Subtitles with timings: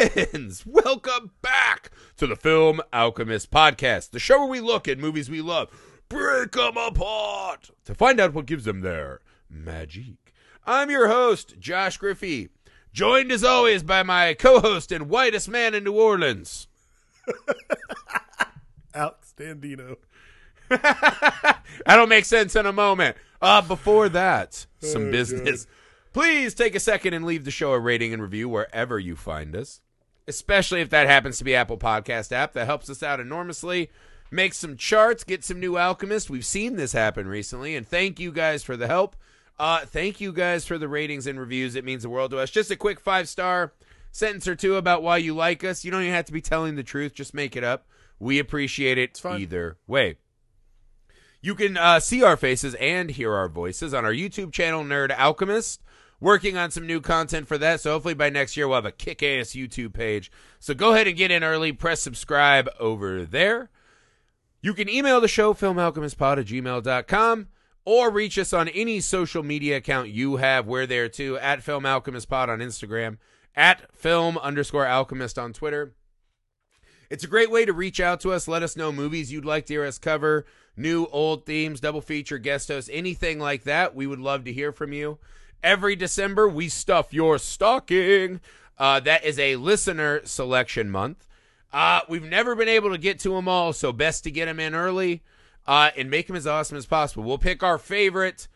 [0.00, 5.30] Friends, welcome back to the Film Alchemist podcast, the show where we look at movies
[5.30, 5.70] we love,
[6.10, 10.34] break them apart to find out what gives them their magic.
[10.66, 12.50] I'm your host, Josh Griffey,
[12.92, 16.68] joined as always by my co-host and whitest man in New Orleans.
[18.94, 19.96] Alex Dandino.
[21.86, 23.16] That'll make sense in a moment.
[23.40, 25.66] Uh, before that, some Oh, business.
[26.12, 29.54] Please take a second and leave the show a rating and review wherever you find
[29.54, 29.80] us,
[30.28, 32.52] especially if that happens to be Apple Podcast app.
[32.52, 33.90] That helps us out enormously.
[34.30, 36.28] Make some charts, get some new alchemists.
[36.28, 39.16] We've seen this happen recently, and thank you guys for the help.
[39.58, 41.76] Uh, thank you guys for the ratings and reviews.
[41.76, 42.50] It means the world to us.
[42.50, 43.72] Just a quick five star
[44.10, 45.84] sentence or two about why you like us.
[45.84, 47.14] You don't even have to be telling the truth.
[47.14, 47.86] Just make it up.
[48.18, 50.16] We appreciate it either way.
[51.40, 55.16] You can uh, see our faces and hear our voices on our YouTube channel, Nerd
[55.16, 55.82] Alchemist.
[56.20, 58.92] Working on some new content for that, so hopefully by next year we'll have a
[58.92, 60.32] kick ass YouTube page.
[60.58, 63.70] So go ahead and get in early, press subscribe over there.
[64.62, 67.48] You can email the show, filmalchemistpod at gmail.com,
[67.84, 70.66] or reach us on any social media account you have.
[70.66, 73.18] We're there too, at Film Alchemist Pod on Instagram,
[73.54, 75.92] at Film underscore Alchemist on Twitter.
[77.10, 78.48] It's a great way to reach out to us.
[78.48, 82.38] Let us know movies you'd like to hear us cover, new, old themes, double feature,
[82.38, 83.94] guest hosts, anything like that.
[83.94, 85.18] We would love to hear from you.
[85.62, 88.40] Every December, we stuff your stocking.
[88.78, 91.26] Uh, that is a listener selection month.
[91.72, 94.60] Uh, we've never been able to get to them all, so best to get them
[94.60, 95.22] in early
[95.66, 97.24] uh, and make them as awesome as possible.
[97.24, 98.48] We'll pick our favorite,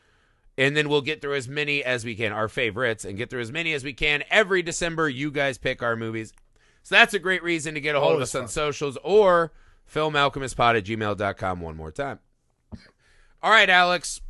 [0.56, 3.40] and then we'll get through as many as we can, our favorites, and get through
[3.40, 4.22] as many as we can.
[4.30, 6.32] Every December, you guys pick our movies.
[6.82, 9.52] So that's a great reason to get a hold of Always us on socials or
[9.92, 12.20] filmalchemistpod at gmail.com one more time.
[13.42, 14.20] All right, Alex.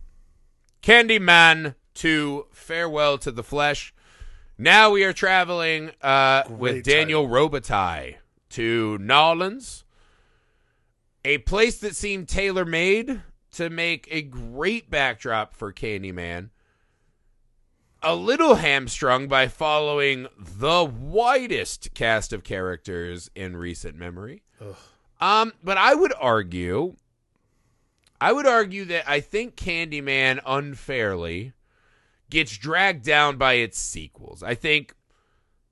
[0.83, 3.95] Candyman to Farewell to the Flesh.
[4.59, 8.17] Now we are traveling uh, with Daniel Robitaille
[8.51, 9.85] to Nolans,
[11.25, 16.51] a place that seemed tailor made to make a great backdrop for Candyman.
[18.03, 24.43] A little hamstrung by following the widest cast of characters in recent memory.
[24.61, 24.77] Ugh.
[25.21, 26.97] Um, but I would argue,
[28.21, 31.53] I would argue that I think Candyman unfairly
[32.31, 34.43] gets dragged down by its sequels.
[34.43, 34.95] I think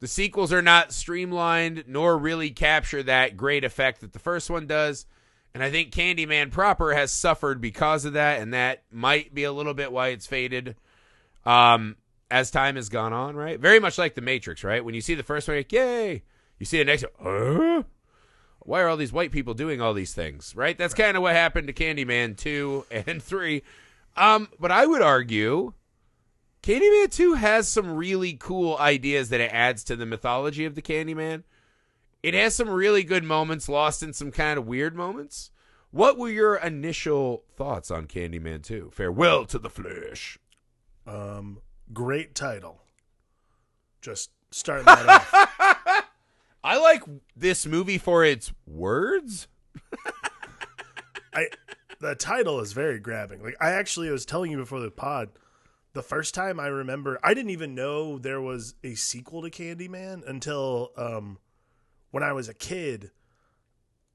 [0.00, 4.66] the sequels are not streamlined nor really capture that great effect that the first one
[4.66, 5.06] does.
[5.54, 9.52] And I think Candyman proper has suffered because of that, and that might be a
[9.52, 10.76] little bit why it's faded
[11.44, 11.96] um,
[12.30, 13.58] as time has gone on, right?
[13.58, 14.84] Very much like The Matrix, right?
[14.84, 16.22] When you see the first one, you're like, yay.
[16.58, 17.36] You see the next one,
[17.66, 17.82] huh?
[18.60, 20.76] Why are all these white people doing all these things, right?
[20.76, 23.62] That's kind of what happened to Candyman 2 and 3.
[24.16, 25.72] Um, but I would argue
[26.68, 30.82] Candyman 2 has some really cool ideas that it adds to the mythology of the
[30.82, 31.44] Candyman.
[32.22, 35.50] It has some really good moments, lost in some kind of weird moments.
[35.92, 38.90] What were your initial thoughts on Candyman 2?
[38.92, 40.38] Farewell to the flesh.
[41.06, 41.60] Um,
[41.94, 42.82] great title.
[44.02, 46.04] Just starting that off.
[46.62, 47.02] I like
[47.34, 49.48] this movie for its words.
[51.32, 51.46] I
[51.98, 53.42] the title is very grabbing.
[53.42, 55.30] Like I actually was telling you before the pod,
[55.94, 60.26] the first time I remember, I didn't even know there was a sequel to Candyman
[60.28, 61.38] until um,
[62.10, 63.10] when I was a kid.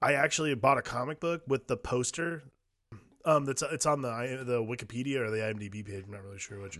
[0.02, 2.44] I actually bought a comic book with the poster.
[3.26, 6.04] Um, that's it's on the the Wikipedia or the IMDb page.
[6.06, 6.78] I'm not really sure which,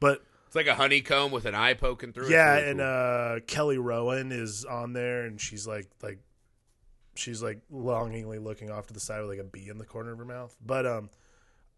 [0.00, 2.58] but It's like a honeycomb with an eye poking through yeah, it.
[2.58, 2.88] It's and cool.
[2.88, 6.18] uh, Kelly Rowan is on there, and she's like like
[7.14, 10.10] she's like longingly looking off to the side with like a bee in the corner
[10.10, 10.56] of her mouth.
[10.64, 11.10] But um,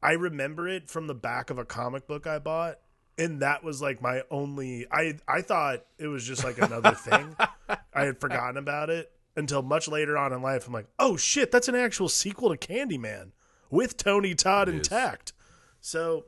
[0.02, 2.78] I remember it from the back of a comic book I bought,
[3.18, 4.86] and that was like my only.
[4.90, 7.36] I I thought it was just like another thing.
[7.68, 10.66] I had forgotten about it until much later on in life.
[10.66, 13.32] I'm like, oh shit, that's an actual sequel to Candyman
[13.70, 14.78] with Tony Todd It is.
[14.80, 15.32] intact.
[15.80, 16.26] So,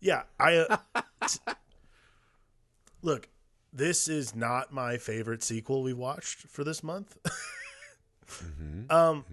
[0.00, 0.56] yeah, I
[0.94, 1.02] uh,
[3.02, 3.28] look.
[3.72, 7.16] This is not my favorite sequel we watched for this month.
[8.30, 8.92] Mm-hmm.
[8.92, 9.24] Um,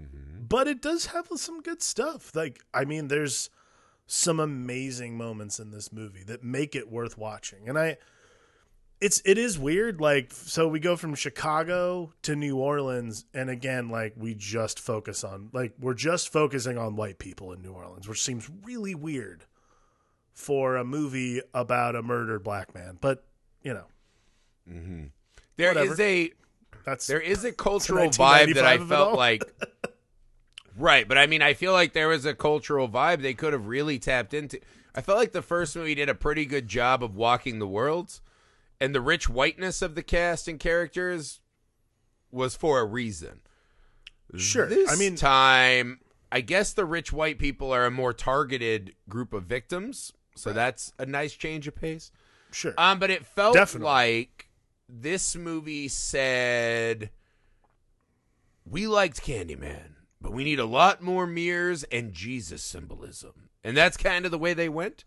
[0.49, 2.35] but it does have some good stuff.
[2.35, 3.51] Like, I mean, there's
[4.07, 7.67] some amazing moments in this movie that make it worth watching.
[7.67, 7.97] And I,
[8.99, 10.01] it's it is weird.
[10.01, 15.23] Like, so we go from Chicago to New Orleans, and again, like we just focus
[15.23, 19.43] on like we're just focusing on white people in New Orleans, which seems really weird
[20.33, 22.97] for a movie about a murdered black man.
[22.99, 23.23] But
[23.61, 23.85] you know,
[24.67, 25.05] mm-hmm.
[25.57, 26.31] There is a
[26.85, 29.43] that's there is a cultural vibe that I 1995 of it felt like
[30.77, 33.67] Right, but I mean I feel like there was a cultural vibe they could have
[33.67, 34.59] really tapped into.
[34.93, 38.21] I felt like the first movie did a pretty good job of walking the worlds
[38.79, 41.39] and the rich whiteness of the cast and characters
[42.31, 43.41] was for a reason.
[44.35, 44.67] Sure.
[44.67, 45.99] This I mean, time,
[46.31, 50.93] I guess the rich white people are a more targeted group of victims, so that's
[50.99, 52.11] a nice change of pace.
[52.51, 52.73] sure.
[52.77, 53.85] Um, but it felt Definitely.
[53.85, 54.49] like
[54.89, 57.09] this movie said,
[58.65, 63.97] "We liked Candyman, but we need a lot more mirrors and Jesus symbolism," and that's
[63.97, 65.03] kind of the way they went,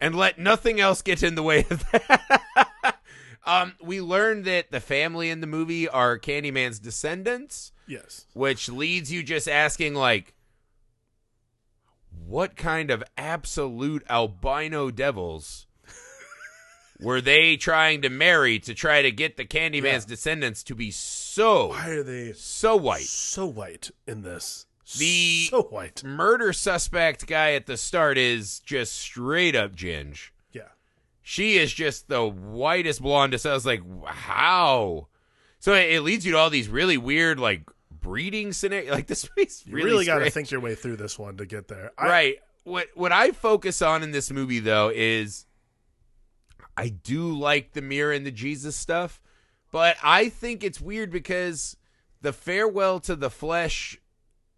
[0.00, 2.98] and let nothing else get in the way of that.
[3.44, 8.26] um, we learned that the family in the movie are Candyman's descendants, yes.
[8.34, 10.34] which leads you just asking like.
[12.26, 15.66] What kind of absolute albino devils
[17.00, 20.08] were they trying to marry to try to get the Candyman's Yeah.
[20.08, 23.04] descendants to be so Why are they so white?
[23.06, 24.66] so white in this?
[24.98, 26.04] The- so white.
[26.04, 30.30] Murder suspect guy at the start is just straight up Ginge.
[30.52, 30.68] Yeah.
[31.22, 33.46] She is just the whitest blondest.
[33.46, 35.08] I was like, how?
[35.58, 38.90] So it, it leads you to all these really weird like breeding scenarios.
[38.94, 41.46] Like this movie's You really, really, got to think your way through this one to
[41.46, 41.90] get there.
[41.98, 42.36] I, right.
[42.62, 45.45] What what I focus on in this movie though is
[46.76, 49.20] I do like the mirror and the Jesus stuff,
[49.72, 51.76] but I think it's weird because
[52.20, 53.98] the farewell to the flesh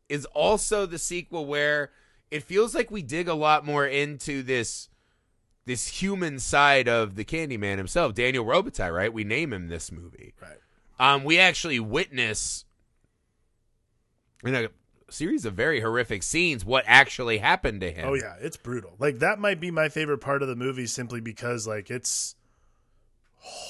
[0.08, 1.90] is also the sequel where
[2.30, 4.88] it feels like we dig a lot more into this
[5.64, 9.12] this human side of the Candyman himself, Daniel Robitaille, right?
[9.12, 10.32] We name him this movie.
[10.40, 10.56] Right.
[10.98, 12.64] Um, we actually witness
[14.42, 14.70] in a
[15.10, 18.08] series of very horrific scenes what actually happened to him.
[18.08, 18.94] Oh yeah, it's brutal.
[18.98, 22.34] Like that might be my favorite part of the movie simply because like it's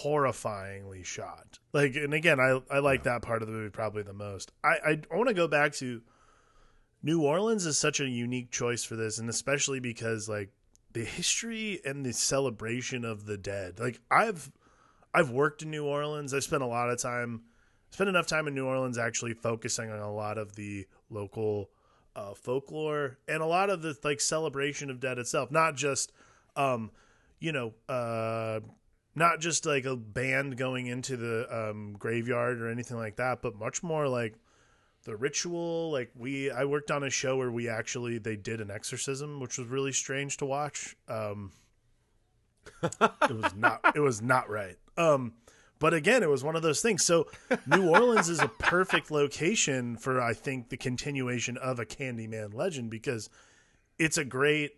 [0.03, 1.59] horrifyingly shot.
[1.73, 4.53] Like and again, I I like that part of the movie probably the most.
[4.65, 6.03] I I, I want to go back to
[7.03, 10.51] New Orleans is such a unique choice for this and especially because like
[10.93, 13.79] the history and the celebration of the dead.
[13.79, 14.51] Like I've
[15.15, 16.35] I've worked in New Orleans.
[16.35, 17.43] I've spent a lot of time
[17.91, 21.71] spent enough time in New Orleans actually focusing on a lot of the local
[22.17, 25.51] uh, folklore and a lot of the like celebration of dead itself.
[25.51, 26.13] Not just,
[26.57, 26.91] um,
[27.39, 28.61] you know, uh,
[29.15, 33.57] not just like a band going into the um, graveyard or anything like that, but
[33.57, 34.35] much more like
[35.05, 35.91] the ritual.
[35.91, 39.59] Like we, I worked on a show where we actually they did an exorcism, which
[39.59, 40.97] was really strange to watch.
[41.09, 41.53] Um,
[42.83, 43.81] it was not.
[43.95, 44.77] It was not right.
[44.97, 45.35] Um,
[45.79, 47.05] but again, it was one of those things.
[47.05, 47.27] So
[47.67, 52.91] New Orleans is a perfect location for I think the continuation of a Candyman legend
[52.91, 53.31] because
[53.99, 54.73] it's a great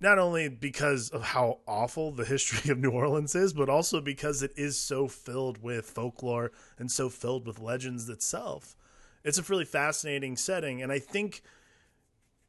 [0.00, 4.42] not only because of how awful the history of New Orleans is, but also because
[4.42, 8.74] it is so filled with folklore and so filled with legends itself.
[9.22, 11.42] It's a really fascinating setting, and I think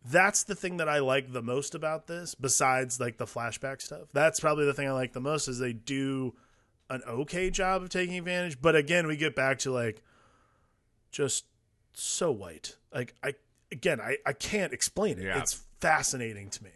[0.09, 4.07] that's the thing that I like the most about this, besides like the flashback stuff.
[4.13, 6.33] That's probably the thing I like the most is they do
[6.91, 8.61] an okay job of taking advantage.
[8.61, 10.01] But again, we get back to like
[11.11, 11.45] just
[11.93, 12.75] so white.
[12.93, 13.33] Like I
[13.71, 15.23] again, I, I can't explain it.
[15.25, 15.39] Yeah.
[15.39, 16.71] It's fascinating to me.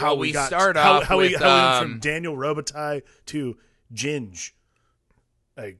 [0.00, 2.36] Well, we got start how, off how we with, how we went um, from Daniel
[2.36, 3.56] Robitaille to
[3.94, 4.52] Ginge.
[5.56, 5.78] Like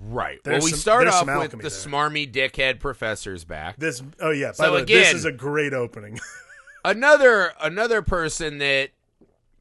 [0.00, 0.38] Right.
[0.44, 1.70] There's well, we some- start off with the there.
[1.70, 3.76] smarmy dickhead professor's back.
[3.78, 4.02] this.
[4.20, 4.48] Oh yeah.
[4.48, 6.18] By So the way, this is a great opening.
[6.84, 8.90] Another another person that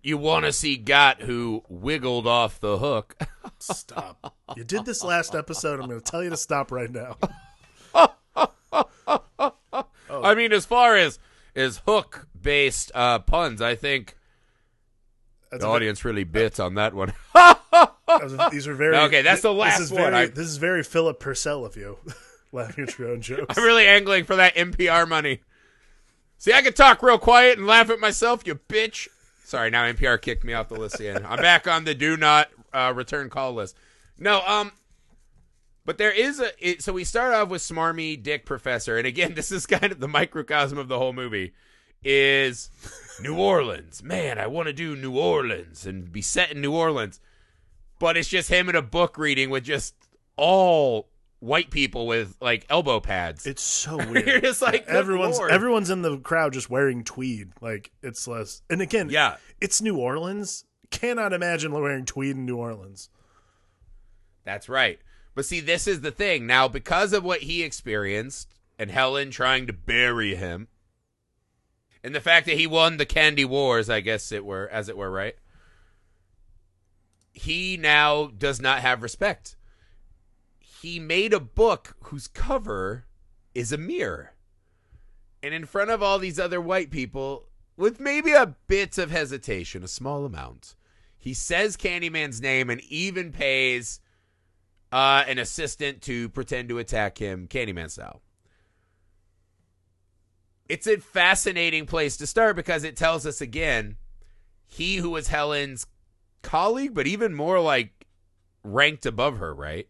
[0.07, 3.17] you want to see got who wiggled off the hook.
[3.59, 4.33] stop.
[4.55, 5.79] You did this last episode.
[5.81, 7.17] I'm going to tell you to stop right now.
[10.09, 11.19] I mean, as far as
[11.55, 14.15] as hook based uh, puns, I think
[15.51, 17.13] That's the audience really bit on that one.
[18.51, 20.01] these are very Okay, that's the this last is one.
[20.11, 21.97] Very, I- This is very Philip Purcell of you,
[22.51, 23.57] laughing at your own jokes.
[23.57, 25.41] I'm really angling for that NPR money.
[26.37, 29.07] See, I can talk real quiet and laugh at myself, you bitch.
[29.47, 31.25] Sorry, now NPR kicked me off the list again.
[31.25, 33.77] I'm back on the do not uh, return call list.
[34.19, 34.73] No, um,
[35.85, 36.51] but there is a.
[36.59, 40.01] It, so we start off with smarmy dick professor, and again, this is kind of
[40.01, 41.53] the microcosm of the whole movie.
[42.03, 42.69] Is
[43.21, 44.37] New Orleans, man?
[44.37, 47.21] I want to do New Orleans and be set in New Orleans,
[47.99, 49.95] but it's just him in a book reading with just
[50.35, 51.07] all
[51.39, 53.45] white people with like elbow pads.
[53.45, 54.25] It's so weird.
[54.27, 55.51] You're just like, everyone's Lord.
[55.51, 57.51] everyone's in the crowd just wearing tweed.
[57.61, 58.61] Like it's less.
[58.69, 59.37] And again, Yeah.
[59.61, 60.65] it's New Orleans.
[60.89, 63.09] Cannot imagine wearing tweed in New Orleans.
[64.45, 64.99] That's right.
[65.35, 66.47] But see, this is the thing.
[66.47, 70.69] Now, because of what he experienced and Helen trying to bury him,
[72.03, 74.95] and the fact that he won the Candy Wars, I guess it were, as it
[74.97, 75.35] were, right?
[77.33, 79.56] He now does not have respect.
[80.81, 83.05] He made a book whose cover
[83.55, 84.33] is a mirror.
[85.41, 89.83] And in front of all these other white people, with maybe a bit of hesitation,
[89.83, 90.75] a small amount,
[91.17, 93.99] he says Candyman's name and even pays
[94.91, 98.21] uh, an assistant to pretend to attack him, Candyman style.
[100.69, 103.95] It's a fascinating place to start because it tells us again
[104.65, 105.87] he who was Helen's
[106.41, 108.05] colleague, but even more like
[108.63, 109.87] ranked above her, right?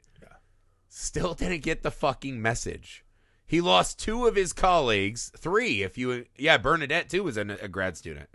[0.90, 3.04] Still didn't get the fucking message.
[3.46, 7.68] He lost two of his colleagues, three if you yeah, Bernadette too was a, a
[7.68, 8.30] grad student.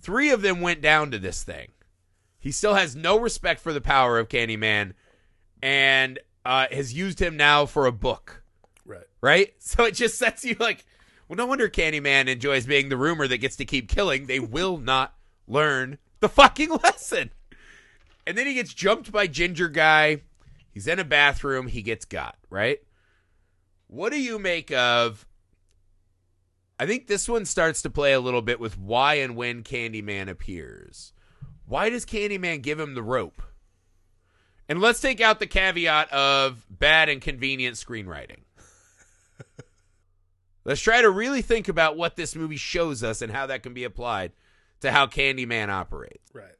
[0.00, 1.68] Three of them went down to this thing.
[2.38, 4.92] He still has no respect for the power of Candyman
[5.62, 8.42] and uh, has used him now for a book
[8.84, 9.06] Right.
[9.22, 9.54] right?
[9.60, 10.84] So it just sets you like,
[11.26, 14.26] well, no wonder Candyman enjoys being the rumor that gets to keep killing.
[14.26, 15.14] They will not
[15.48, 17.30] learn the fucking lesson.
[18.26, 20.20] And then he gets jumped by Ginger Guy.
[20.74, 21.68] He's in a bathroom.
[21.68, 22.80] He gets got, right?
[23.86, 25.24] What do you make of?
[26.80, 30.28] I think this one starts to play a little bit with why and when Candyman
[30.28, 31.12] appears.
[31.64, 33.40] Why does Candyman give him the rope?
[34.68, 38.40] And let's take out the caveat of bad and convenient screenwriting.
[40.64, 43.74] let's try to really think about what this movie shows us and how that can
[43.74, 44.32] be applied
[44.80, 46.34] to how Candyman operates.
[46.34, 46.56] Right.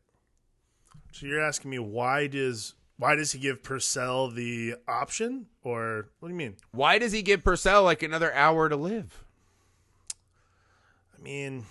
[1.11, 6.29] So you're asking me why does why does he give Purcell the option, or what
[6.29, 6.57] do you mean?
[6.71, 9.25] Why does he give Purcell like another hour to live?
[11.17, 11.65] I mean,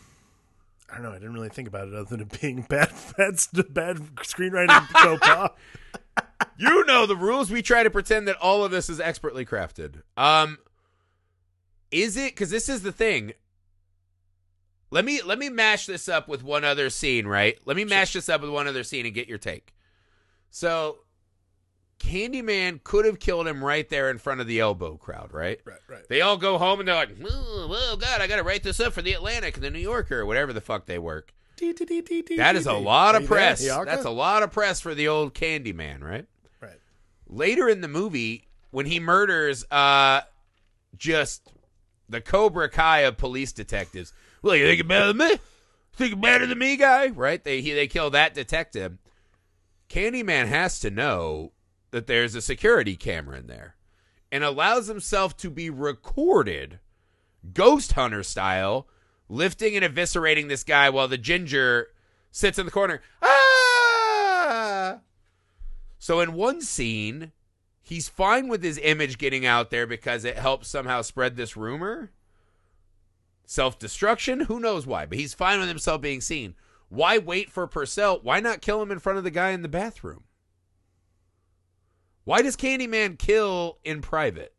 [0.90, 1.12] I don't know.
[1.12, 3.40] I didn't really think about it other than it being bad, bad,
[3.74, 5.56] bad screenwriting faux
[6.58, 7.50] you know the rules.
[7.50, 10.02] We try to pretend that all of this is expertly crafted.
[10.18, 10.58] Um,
[11.92, 12.34] is it?
[12.34, 13.34] Because this is the thing.
[14.92, 17.58] Let me let me mash this up with one other scene, right?
[17.66, 19.74] Let me mash this up with one other scene and get your take.
[20.52, 21.00] So,
[22.04, 25.60] Candyman could have killed him right there in front of the elbow crowd, right?
[25.64, 26.08] Right, right.
[26.10, 28.80] They all go home and they're like, "Oh, oh God, I got to write this
[28.80, 31.34] up for the Atlantic and the New Yorker or whatever the fuck they work."
[32.38, 33.62] That is a lot of press.
[33.86, 36.26] That's a lot of press for the old Candyman, right?
[36.60, 36.80] Right.
[37.28, 40.22] Later in the movie, when he murders uh
[40.98, 41.52] just
[42.10, 44.14] the Cobra Kai of police detectives.
[44.42, 45.40] Well, you think better than me?
[45.94, 47.08] Think better than me, guy?
[47.08, 47.42] Right?
[47.44, 48.98] They he, they kill that detective.
[49.90, 51.52] Candyman has to know
[51.94, 53.76] that there's a security camera in there
[54.32, 56.80] and allows himself to be recorded
[57.54, 58.88] ghost hunter style
[59.30, 61.88] lifting and eviscerating this guy while the ginger
[62.32, 63.02] sits in the corner.
[63.22, 65.00] Ah!
[66.00, 67.32] So in one scene,
[67.82, 72.12] he's fine with his image getting out there because it helps somehow spread this rumor.
[73.46, 74.42] Self destruction?
[74.42, 75.06] Who knows why?
[75.06, 76.56] But he's fine with himself being seen.
[76.90, 78.20] Why wait for Purcell?
[78.24, 80.24] Why not kill him in front of the guy in the bathroom?
[82.26, 84.54] Why does Candyman kill in private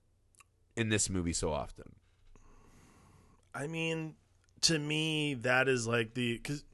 [0.76, 1.94] in this movie so often?
[3.54, 4.14] I mean,
[4.62, 6.64] to me, that is like the because.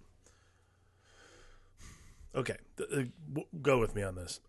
[2.34, 3.02] Okay, uh,
[3.60, 4.40] go with me on this.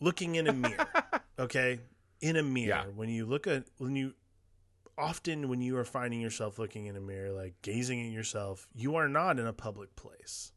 [0.00, 0.86] Looking in a mirror,
[1.38, 1.80] okay,
[2.20, 2.68] in a mirror.
[2.68, 2.84] Yeah.
[2.94, 4.14] When you look at when you
[4.96, 8.96] often when you are finding yourself looking in a mirror, like gazing at yourself, you
[8.96, 10.52] are not in a public place.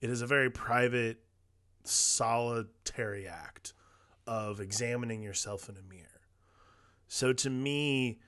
[0.00, 1.20] It is a very private,
[1.84, 3.72] solitary act
[4.26, 6.06] of examining yourself in a mirror.
[7.08, 8.18] So to me,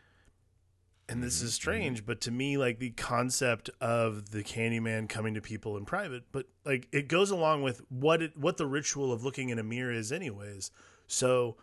[1.09, 1.53] and this is mm-hmm, mm-hmm.
[1.53, 6.25] strange, but to me, like the concept of the Candyman coming to people in private,
[6.33, 9.63] but like it goes along with what it what the ritual of looking in a
[9.63, 10.71] mirror is, anyways.
[11.07, 11.57] So,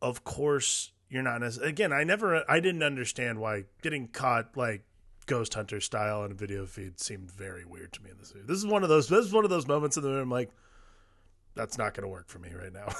[0.00, 1.92] of course, you're not as again.
[1.92, 4.84] I never, I didn't understand why getting caught like
[5.26, 8.46] ghost hunter style on a video feed seemed very weird to me in this movie.
[8.46, 9.08] This is one of those.
[9.08, 10.50] This is one of those moments in the movie I'm like,
[11.54, 12.88] that's not going to work for me right now.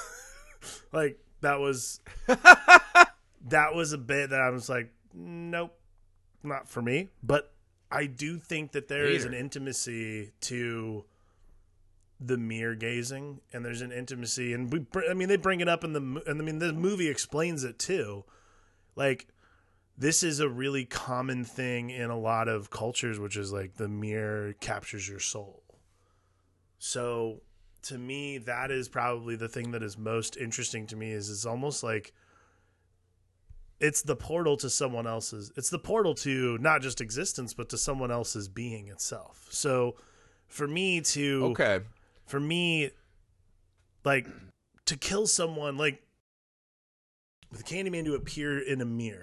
[0.92, 5.78] like that was that was a bit that I was like, nope,
[6.42, 7.08] not for me.
[7.22, 7.52] But
[7.90, 11.04] I do think that there is an intimacy to
[12.20, 15.84] the mirror gazing, and there's an intimacy, and we, I mean, they bring it up
[15.84, 18.24] in the, and I mean, the movie explains it too.
[18.94, 19.26] Like,
[19.96, 23.88] this is a really common thing in a lot of cultures, which is like the
[23.88, 25.62] mirror captures your soul.
[26.78, 27.40] So,
[27.82, 31.12] to me, that is probably the thing that is most interesting to me.
[31.12, 32.12] Is it's almost like
[33.80, 37.78] it's the portal to someone else's it's the portal to not just existence but to
[37.78, 39.96] someone else's being itself so
[40.48, 41.80] for me to Okay.
[42.26, 42.90] for me
[44.04, 44.26] like
[44.84, 46.02] to kill someone like
[47.50, 49.22] with candyman to appear in a mirror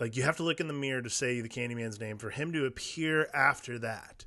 [0.00, 2.52] like you have to look in the mirror to say the candyman's name for him
[2.52, 4.24] to appear after that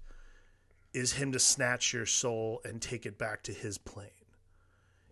[0.96, 4.10] is him to snatch your soul and take it back to his plane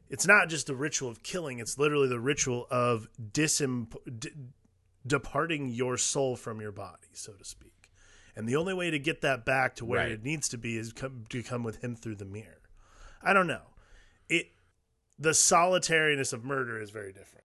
[0.10, 3.88] it's not just the ritual of killing it's literally the ritual of disim-
[4.20, 4.30] d-
[5.06, 7.70] departing your soul from your body so to speak
[8.36, 10.12] and the only way to get that back to where Right.
[10.12, 12.62] it needs to be is come, to come with him through the mirror
[13.22, 13.74] i don't know
[14.30, 14.48] it
[15.20, 17.46] the solitariness of murder is very different.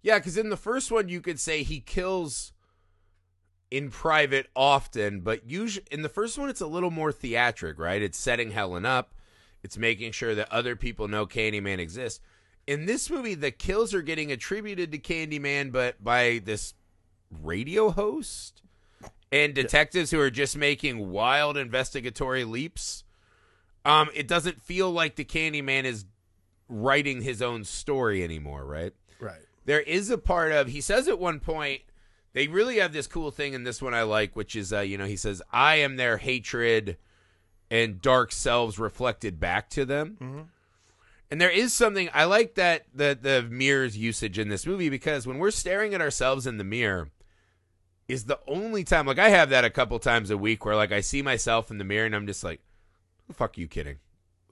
[0.00, 2.52] Yeah, because in the first one, you could say he kills
[3.70, 8.00] in private often, but usually in the first one, it's a little more theatric, right?
[8.00, 9.14] It's setting Helen up,
[9.62, 12.20] it's making sure that other people know Candyman exists.
[12.66, 16.74] In this movie, the kills are getting attributed to Candyman, but by this
[17.42, 18.62] radio host
[19.30, 23.04] and detectives who are just making wild investigatory leaps.
[23.84, 26.04] Um, it doesn't feel like the Candyman is
[26.68, 28.92] writing his own story anymore, right?
[29.20, 29.40] Right.
[29.64, 31.82] there is a part of he says at one point
[32.32, 34.98] they really have this cool thing in this one I like, which is uh, you
[34.98, 36.96] know he says I am their hatred
[37.70, 40.16] and dark selves reflected back to them.
[41.30, 45.26] And there is something I like that the the mirror's usage in this movie because
[45.26, 47.10] when we're staring at ourselves in the mirror
[48.08, 50.92] is the only time like I have that a couple times a week where like
[50.92, 52.60] I see myself in the mirror and I'm just like,
[53.26, 53.96] who the fuck are you kidding?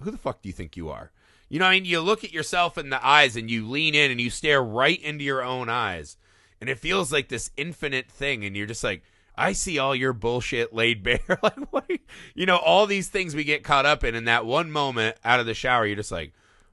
[0.02, 1.10] Who the fuck do you think you are?
[1.48, 4.10] You know, I mean, you look at yourself in the eyes and you lean in
[4.10, 6.18] and you stare right into your own eyes.
[6.66, 8.44] And it feels like this infinite thing.
[8.44, 9.02] And you're just like,
[9.36, 11.20] I see all your bullshit laid bare.
[11.42, 11.84] like, what?
[11.88, 11.98] are you-"
[12.34, 14.14] You know, all these things we get caught up in.
[14.16, 16.32] In that one moment out of the shower, you're just like,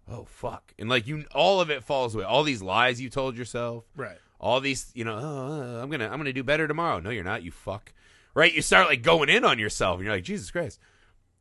[0.09, 0.73] oh, fuck.
[0.79, 2.23] And like, you, all of it falls away.
[2.23, 4.17] All these lies you told yourself Right.
[4.39, 7.23] all these you know oh, uh, i'm gonna i'm gonna do better tomorrow no you're
[7.23, 7.93] not you fuck
[8.33, 10.79] right you start like going in on yourself and you're like jesus christ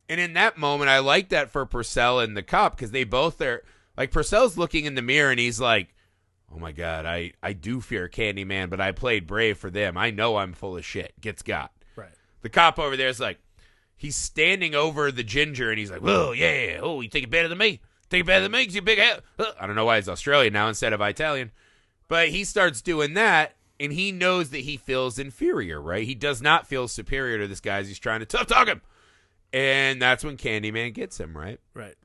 [0.07, 3.41] and in that moment i like that for purcell and the cop because they both
[3.41, 3.63] are
[3.97, 5.93] like purcell's looking in the mirror and he's like
[6.53, 10.11] oh my god i i do fear candyman but i played brave for them i
[10.11, 12.09] know i'm full of shit gets got Right.
[12.41, 13.39] the cop over there is like
[13.95, 17.47] he's standing over the ginger and he's like oh yeah oh you think it better
[17.47, 19.21] than me think it better than me 'cause you big head
[19.59, 21.51] i don't know why he's australian now instead of italian
[22.09, 26.05] but he starts doing that, and he knows that he feels inferior, right?
[26.05, 28.81] He does not feel superior to this guy as he's trying to tough talk him.
[29.51, 31.59] And that's when Candyman gets him, right?
[31.73, 31.95] Right.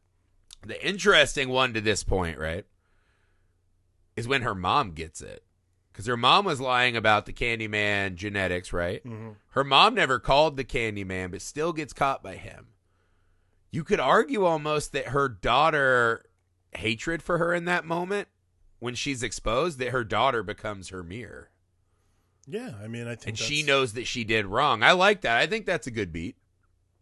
[0.64, 2.64] The interesting one to this point, right,
[4.18, 5.44] is when her mom gets it.
[5.92, 9.02] Because her mom was lying about the Candyman genetics, right?
[9.04, 9.34] Mhm.
[9.50, 12.68] Her mom never called the Candyman, but still gets caught by him.
[13.70, 16.24] You could argue almost that her daughter
[16.76, 18.28] hatred for her in that moment,
[18.78, 21.50] when she's exposed, that her daughter becomes her mirror.
[22.46, 22.74] Yeah.
[22.82, 24.82] I mean, I think And she knows that she did wrong.
[24.82, 25.36] I like that.
[25.38, 26.36] I think that's a good beat.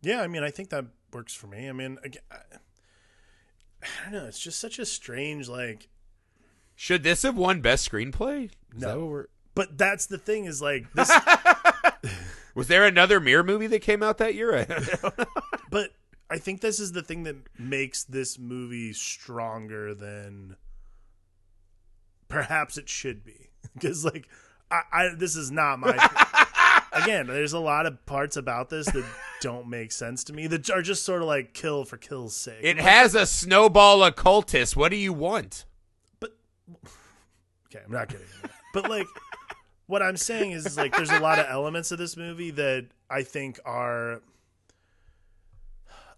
[0.01, 1.69] Yeah, I mean, I think that works for me.
[1.69, 2.37] I mean, I,
[3.83, 4.27] I don't know.
[4.27, 5.89] It's just such a strange, like,
[6.77, 8.45] Should this have won best screenplay?
[8.75, 9.17] Is No.
[9.17, 11.11] that but that's the thing is like this.
[12.55, 14.67] Was there another mirror movie that came out that year?
[15.71, 15.91] but
[16.31, 20.57] I think this is the thing that makes this movie stronger than
[22.29, 23.49] perhaps it should be.
[23.75, 24.29] Because like,
[24.71, 25.97] I, I this is not my.
[26.93, 29.05] again, there's a lot of parts about this that
[29.41, 30.47] don't make sense to me.
[30.47, 32.61] That are just sort of like kill for kill's sake.
[32.63, 34.77] it has a snowball occultist.
[34.77, 35.65] What do you want?
[37.69, 38.27] Okay, I'm not kidding.
[38.73, 39.07] But like
[39.87, 42.87] what I'm saying is, is like there's a lot of elements of this movie that
[43.09, 44.21] I think are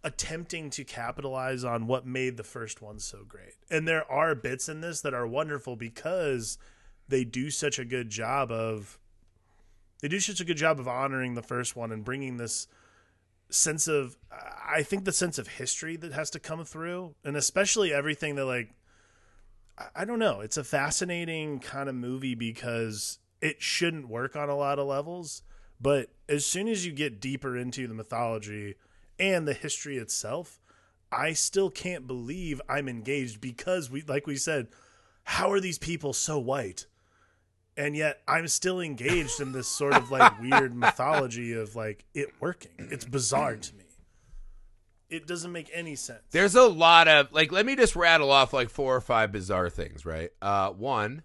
[0.05, 3.55] attempting to capitalize on what made the first one so great.
[3.71, 6.57] And there are bits in this that are wonderful because
[7.09, 8.99] they do such a good job of
[10.01, 12.69] they do such a good job of honoring the first one and bringing this
[13.51, 17.93] sense of I think the sense of history that has to come through and especially
[17.93, 18.71] everything that like
[19.95, 20.41] I- don't know.
[20.41, 25.43] It's a fascinating kind of movie because it shouldn't work on a lot of levels,
[25.81, 28.75] but as soon as you get deeper into the mythology
[29.19, 30.61] and the history itself,
[31.11, 34.69] I still can't believe I'm engaged because we like we said,
[35.25, 36.87] how are these people so white?
[37.77, 42.29] And yet I'm still engaged in this sort of like weird mythology of like it
[42.41, 42.73] working.
[42.79, 43.78] It's bizarre to me.
[45.11, 46.21] It doesn't make any sense.
[46.33, 47.51] There's a lot of like.
[47.53, 50.05] Let me just rattle off like four or five bizarre things.
[50.05, 50.31] Right.
[50.43, 51.23] Uh, one.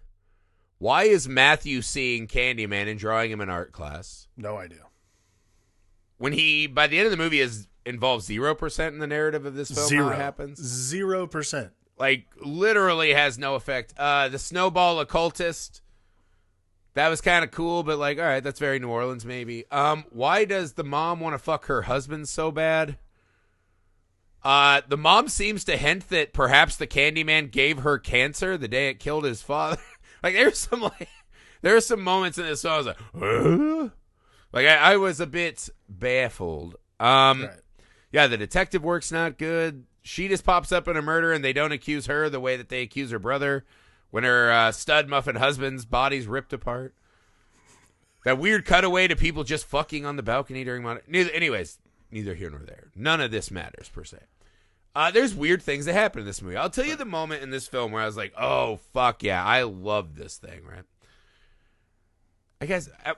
[0.78, 4.82] Why is Matthew seeing Candyman and drawing him in art class No idea.
[6.18, 9.46] when he by the end of the movie is involved zero percent in the narrative
[9.46, 10.12] of this film?
[10.12, 10.60] It happens.
[10.60, 11.70] Zero percent.
[11.98, 13.94] like literally has no effect.
[13.96, 15.80] Uh the snowball occultist.
[16.94, 19.64] That was kind of cool, but like, all right, that's very New Orleans, maybe.
[19.72, 22.98] Um, why does the mom want to fuck her husband so bad?
[24.44, 28.88] Uh, the mom seems to hint that perhaps the Candyman gave her cancer the day
[28.88, 29.78] it killed his father.
[30.22, 31.08] like, there's some like,
[31.62, 33.88] there are some moments in this song I was like, huh?
[34.52, 36.76] like I, I was a bit baffled.
[37.00, 37.50] Um, Right.
[38.12, 39.84] yeah, the detective work's not good.
[40.02, 42.68] She just pops up in a murder, and they don't accuse her the way that
[42.68, 43.64] they accuse her brother
[44.10, 46.94] when her uh, stud muffin husband's body's ripped apart.
[48.26, 51.30] That weird cutaway to people just fucking on the balcony during mon- neither.
[51.30, 51.78] Anyways,
[52.10, 52.90] neither here nor there.
[52.94, 54.18] None of this matters per se.
[54.94, 56.56] Uh, there's weird things that happen in this movie.
[56.56, 59.44] I'll tell you the moment in this film where I was like, "Oh fuck yeah,
[59.44, 60.84] I love this thing." Right?
[62.60, 63.14] I guess I,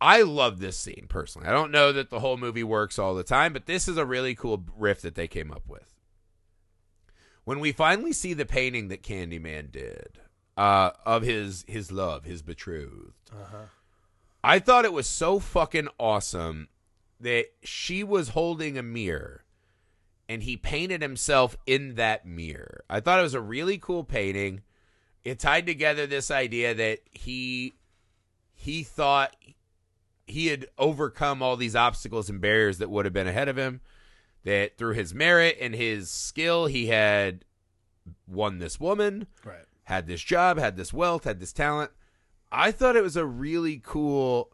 [0.00, 1.48] I love this scene personally.
[1.48, 4.06] I don't know that the whole movie works all the time, but this is a
[4.06, 5.92] really cool riff that they came up with.
[7.44, 10.18] When we finally see the painting that Candyman did
[10.56, 13.30] uh, of his his love, his betrothed,
[14.44, 16.68] I thought it was so fucking awesome
[17.18, 19.42] that she was holding a mirror
[20.28, 22.84] and he painted himself in that mirror.
[22.90, 24.62] I thought it was a really cool painting.
[25.24, 27.74] It tied together this idea that he
[28.54, 29.36] he thought
[30.26, 33.80] he had overcome all these obstacles and barriers that would have been ahead of him.
[34.44, 37.44] That through his merit and his skill, he had
[38.28, 39.64] won this woman, Right.
[39.84, 41.90] had this job, had this wealth, had this talent.
[42.52, 44.52] I thought it was a really cool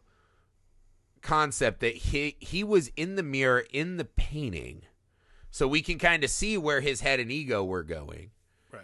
[1.21, 4.83] concept that he he was in the mirror in the painting.
[5.53, 8.31] So we can kind of see where his head and ego were going.
[8.71, 8.81] Right.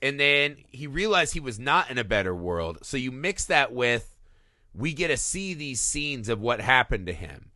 [0.00, 2.78] And then he realized he was not in a better world.
[2.82, 4.16] So you mix that with
[4.72, 7.50] we get to see these scenes of what happened to him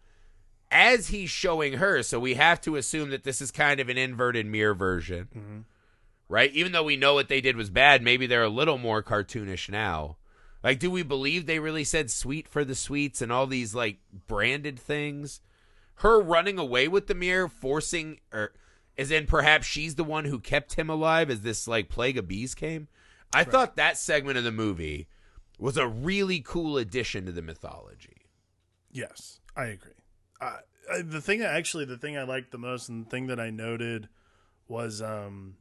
[0.68, 2.02] as he's showing her.
[2.02, 5.28] So we have to assume that this is kind of an inverted mirror version.
[5.32, 5.58] Mm-hmm.
[6.28, 6.52] Right?
[6.52, 9.68] Even though we know what they did was bad, maybe they're a little more cartoonish
[9.68, 10.16] now.
[10.64, 13.98] Like, do we believe they really said sweet for the sweets and all these like
[14.26, 15.40] branded things?
[15.96, 18.52] Her running away with the mirror, forcing or
[18.98, 22.28] as in perhaps she's the one who kept him alive as this like plague of
[22.28, 22.88] bees came.
[23.32, 25.08] I thought that segment of the movie
[25.58, 28.26] was a really cool addition to the mythology.
[28.90, 29.92] Yes, I agree.
[30.40, 30.58] Uh,
[30.90, 33.50] I, the thing actually, the thing I liked the most, and the thing that I
[33.50, 34.08] noted
[34.68, 35.56] was um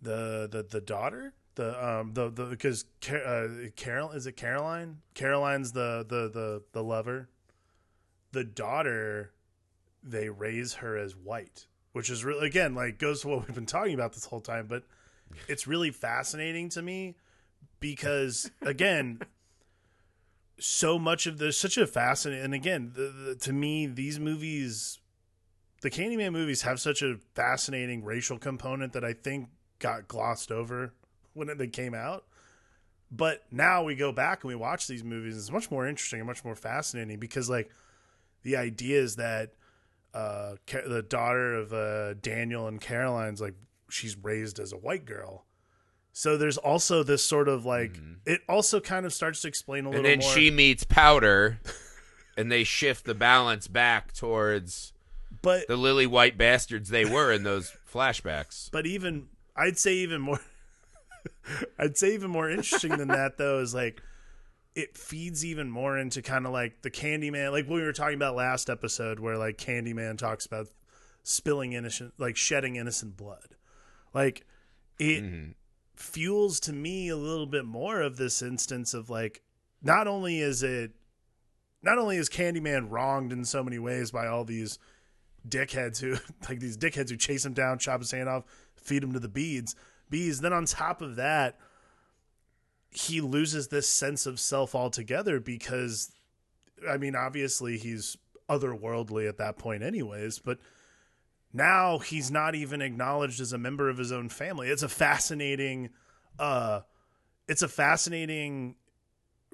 [0.00, 4.98] the the the daughter, the um the the because uh, Carol is it Caroline?
[5.14, 7.28] Caroline's the the the the lover.
[8.32, 9.32] The daughter,
[10.02, 13.66] they raise her as white, which is really again like goes to what we've been
[13.66, 14.84] talking about this whole time, but
[15.48, 17.16] it's really fascinating to me
[17.80, 19.20] because again
[20.58, 24.98] so much of there's such a fascinating and again the, the, to me these movies
[25.82, 30.92] the candyman movies have such a fascinating racial component that i think got glossed over
[31.34, 32.24] when they came out.
[33.10, 36.26] But now we go back and we watch these movies it's much more interesting and
[36.26, 37.70] much more fascinating because like
[38.48, 39.50] the idea is that
[40.14, 43.52] uh the daughter of uh daniel and caroline's like
[43.90, 45.44] she's raised as a white girl
[46.14, 49.88] so there's also this sort of like it also kind of starts to explain a
[49.90, 49.96] Mm-hmm.
[49.96, 51.60] And little then more she meets Powder
[52.38, 54.94] and they shift the balance back towards
[55.42, 58.70] but the lily white bastards they were in those flashbacks.
[58.72, 60.40] but even I'd say even more
[61.78, 64.00] I'd say even more interesting than that though is like
[64.78, 68.14] it feeds even more into kind of like the Candyman like what we were talking
[68.14, 70.68] about last episode where like Candyman talks about
[71.24, 73.56] spilling innocent like shedding innocent blood.
[74.14, 74.46] Like
[75.00, 75.50] it mm-hmm.
[75.96, 79.42] fuels to me a little bit more of this instance of like
[79.82, 80.92] not only is it
[81.82, 84.78] not only is Candyman wronged in so many ways by all these
[85.48, 88.44] dickheads who like these dickheads who chase him down, chop his hand off,
[88.76, 89.74] feed him to the beads,
[90.08, 90.40] bees.
[90.40, 91.58] Then on top of that,
[92.90, 96.10] he loses this sense of self altogether because,
[96.88, 98.16] I mean, obviously he's
[98.48, 100.38] otherworldly at that point, anyways.
[100.38, 100.58] But
[101.52, 104.68] now he's not even acknowledged as a member of his own family.
[104.68, 105.90] It's a fascinating,
[106.38, 106.80] uh,
[107.46, 108.76] it's a fascinating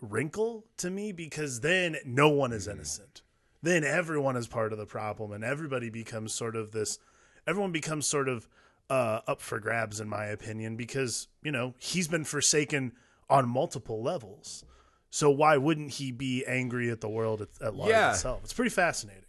[0.00, 3.22] wrinkle to me because then no one is innocent.
[3.62, 6.98] Then everyone is part of the problem and everybody becomes sort of this
[7.46, 8.48] everyone becomes sort of
[8.90, 12.92] uh up for grabs in my opinion because, you know, he's been forsaken
[13.30, 14.64] on multiple levels.
[15.10, 18.12] So why wouldn't he be angry at the world at, at large Yeah.
[18.12, 18.40] itself?
[18.42, 19.22] It's pretty fascinating.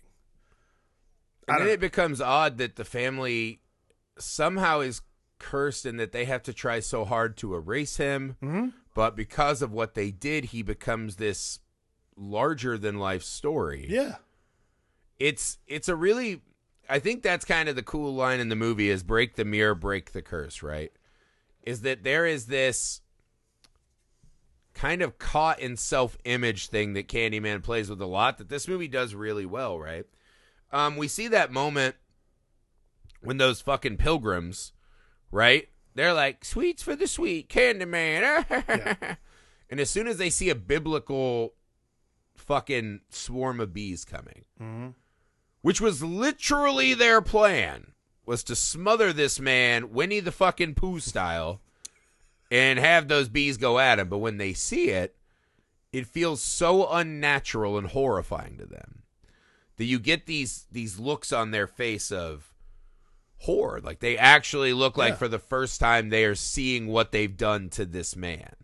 [1.48, 3.62] And then it becomes odd that the family
[4.18, 5.02] somehow is
[5.38, 8.36] cursed and that they have to try so hard to erase him.
[8.42, 8.68] Mm-hmm.
[8.96, 11.60] But because of what they did, he becomes this
[12.18, 13.86] larger than life story.
[13.90, 14.16] Yeah.
[15.20, 16.42] It's it's a really
[16.90, 19.76] I think that's kind of the cool line in the movie is break the mirror,
[19.76, 20.92] break the curse, right?
[21.64, 23.02] Is that there is this
[24.76, 28.68] kind of caught in self image thing that Candyman plays with a lot that this
[28.68, 30.06] movie does really well, right?
[30.72, 31.96] Um, we see that moment
[33.22, 34.74] when those fucking pilgrims,
[35.32, 35.70] right?
[35.96, 39.18] They're like, sweets for the sweet, Candyman.
[39.70, 41.56] And as soon as they see a biblical
[42.36, 44.46] fucking swarm of bees coming,
[45.62, 47.94] which was literally their plan,
[48.26, 51.62] was to smother this man, Winnie the fucking Pooh style,
[52.52, 54.10] and have those bees go at him.
[54.10, 55.16] But when they see it,
[55.92, 59.04] it feels so unnatural and horrifying to them
[59.78, 62.54] that you get these these looks on their face of
[63.40, 63.80] horror.
[63.82, 65.18] Like they actually look like Yeah.
[65.18, 68.56] for the first time they are seeing what they've done to this man.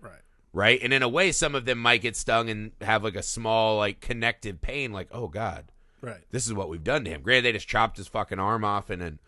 [0.00, 0.20] Right.
[0.52, 0.80] Right?
[0.82, 3.78] And in a way some of them might get stung and have like a small
[3.78, 6.24] like connective pain like, "Oh god, Right.
[6.30, 8.90] this is what we've done to him." Granted they just chopped his fucking arm off
[8.90, 9.18] and then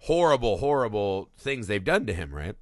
[0.00, 2.56] horrible horrible things they've done to him, right?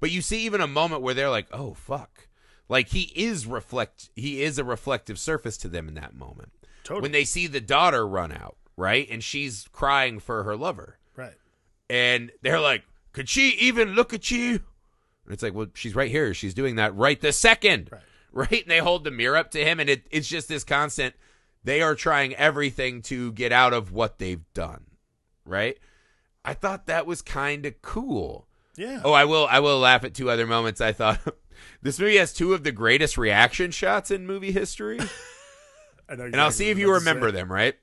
[0.00, 2.28] But you see even a moment where they're like, "Oh fuck."
[2.68, 6.50] Like he is reflect he is a reflective surface to them in that moment.
[6.84, 7.02] Totally.
[7.02, 9.08] When they see the daughter run out, right?
[9.10, 11.34] And she's crying for her lover right.
[11.88, 14.60] and they're like, "Could she even look at you?"
[15.24, 16.34] And it's like, "Well, she's right here.
[16.34, 18.02] She's doing that right this second, Right.
[18.32, 21.14] right?" And they hold the mirror up to him, and it, it's just this constant.
[21.64, 24.84] They are trying everything to get out of what they've done,
[25.44, 25.78] right?
[26.44, 28.46] I thought that was kind of cool.
[28.78, 29.00] Yeah.
[29.04, 29.46] Oh, I will.
[29.50, 30.80] I will laugh at two other moments.
[30.80, 31.20] I thought
[31.82, 34.98] this movie has two of the greatest reaction shots in movie history
[36.14, 37.74] know and I'll see if you remember them, right?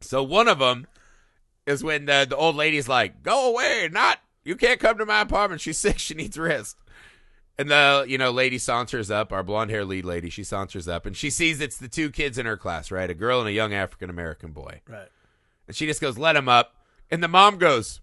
[0.00, 0.86] So one of them
[1.66, 5.20] is when the, the old lady's like, "Go away, not you can't come to my
[5.20, 5.60] apartment.
[5.60, 5.98] She's sick.
[5.98, 6.76] She needs rest."
[7.58, 10.30] And the you know lady saunters up, our blonde hair lead lady.
[10.30, 13.08] She saunters up and she sees it's the two kids in her class, right?
[13.08, 14.80] A girl and a young African American boy.
[14.88, 15.08] Right.
[15.66, 16.74] And she just goes, "Let him up."
[17.10, 18.00] And the mom goes,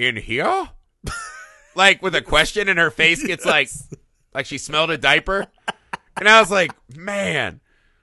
[0.00, 0.70] "In here?"
[1.74, 3.68] like with a question, and her face gets like
[4.34, 5.46] like she smelled a diaper.
[6.16, 7.60] And I was like, "Man."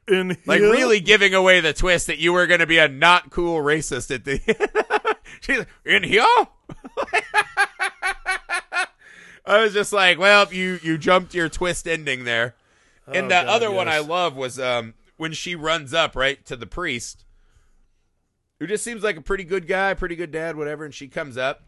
[0.07, 0.71] In like here?
[0.71, 4.13] really giving away the twist that you were going to be a not cool racist
[4.13, 4.39] at the
[5.41, 6.23] she's like, in here
[9.45, 12.55] i was just like well you you jumped your twist ending there
[13.05, 16.45] and Oh, the God, other one i love was um when she runs up right
[16.45, 17.25] to the priest
[18.61, 21.37] who just seems like a pretty good guy pretty good dad whatever and she comes
[21.37, 21.63] up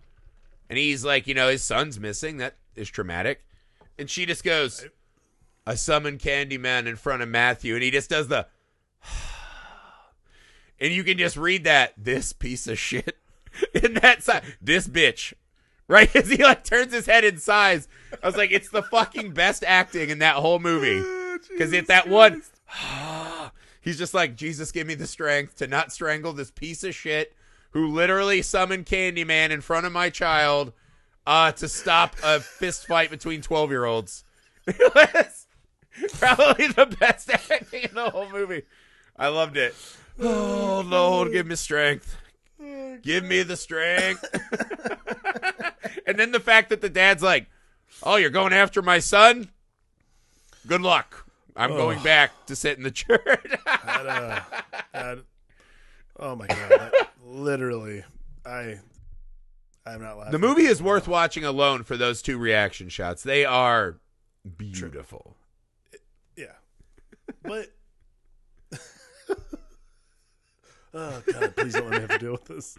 [0.69, 3.43] and he's like you know his son's missing that is traumatic
[3.97, 4.85] and she just goes
[5.69, 8.47] I summon Candyman in front of Matthew, and he just does the.
[10.81, 13.17] And you can just read that this piece of shit
[13.73, 15.33] in that side, this bitch,
[15.89, 16.15] right?
[16.15, 17.89] As he like turns his head in sighs,
[18.23, 21.89] I was like, it's the fucking best acting in that whole movie oh, because it's
[21.89, 22.43] that one.
[23.81, 27.35] He's just like Jesus, give me the strength to not strangle this piece of shit
[27.71, 30.73] who literally summoned Candyman in front of my child
[31.27, 34.23] uh, to stop a fist fight between twelve year olds.
[34.67, 38.63] Probably the best acting in the whole movie.
[39.17, 39.75] I loved it.
[40.19, 42.15] Oh Lord, give me strength.
[43.01, 44.25] Give me the strength.
[46.07, 47.47] and then the fact that the dad's like,
[48.03, 49.49] "Oh, you're going after my son?
[50.67, 51.25] Good luck.
[51.55, 54.41] I'm going back to sit in the church." That, uh,
[54.93, 55.19] that-
[56.19, 56.91] oh my god!
[57.25, 58.03] literally,
[58.45, 58.79] I,
[59.85, 60.33] I'm not laughing.
[60.33, 63.23] the movie is worth watching alone for those two reaction shots.
[63.23, 63.97] They are
[64.57, 65.35] beautiful.
[66.35, 66.55] Yeah,
[67.43, 67.71] but
[70.93, 72.77] oh god, please don't let me have to deal with this.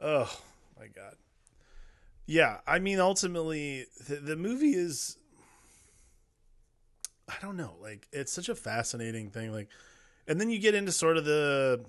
[0.00, 0.30] Oh
[0.78, 1.14] my god.
[2.30, 5.16] Yeah, I mean, ultimately, the, the movie is.
[7.28, 7.74] I don't know.
[7.82, 9.52] Like, it's such a fascinating thing.
[9.52, 9.68] Like,
[10.28, 11.84] and then you get into sort of the.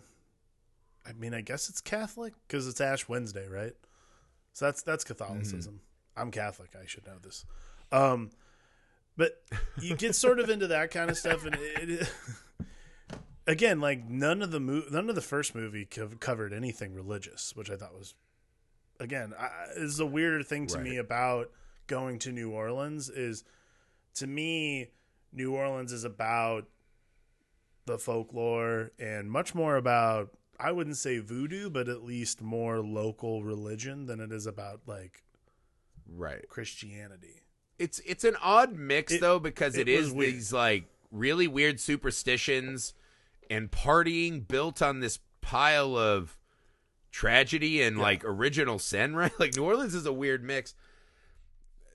[1.08, 3.74] I mean, I guess it's Catholic because it's Ash Wednesday, right?
[4.54, 5.82] So that's that's Catholicism.
[6.16, 6.72] I'm Catholic.
[6.80, 7.46] I should know this.
[7.92, 8.32] Um,
[9.18, 9.42] but
[9.82, 12.10] you get sort of into that kind of stuff, and it, it
[13.48, 17.56] again, like none of the mo- none of the first movie co- covered anything religious,
[17.56, 18.14] which I thought was
[19.00, 21.50] again I, is a weirder thing to me about
[21.88, 23.44] going to New Orleans is
[24.16, 24.92] to me
[25.34, 26.68] New Orleans is about
[27.86, 30.30] the folklore and much more about
[30.64, 35.24] I wouldn't say voodoo, but at least more local religion than it is about like
[36.08, 36.48] Right.
[36.50, 37.42] Christianity.
[37.80, 40.34] It's it's an odd mix It- though because it it is weird.
[40.36, 42.94] these like really weird superstitions
[43.50, 46.38] and partying built on this pile of
[47.12, 48.04] tragedy and Yeah.
[48.04, 49.38] like original sin, right?
[49.40, 50.76] Like New Orleans is a weird mix.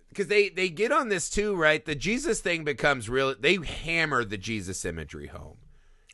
[0.08, 1.84] Because they they get on this too, right?
[1.84, 3.34] The Jesus thing becomes real.
[3.38, 5.58] They hammer the Jesus imagery home,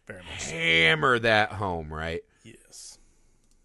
[0.06, 0.50] Very much.
[0.50, 2.22] hammer that home, right?
[2.44, 2.98] Yes.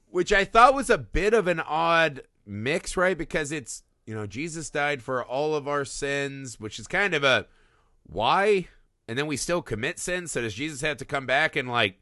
[0.10, 3.18] which I thought was a bit of an odd mix, right?
[3.18, 7.24] Because it's you know Jesus died for all of our sins, which is kind of
[7.24, 7.48] a
[8.04, 8.68] why,
[9.08, 10.32] and then we still commit sins.
[10.32, 12.00] So does Jesus have to come back and like,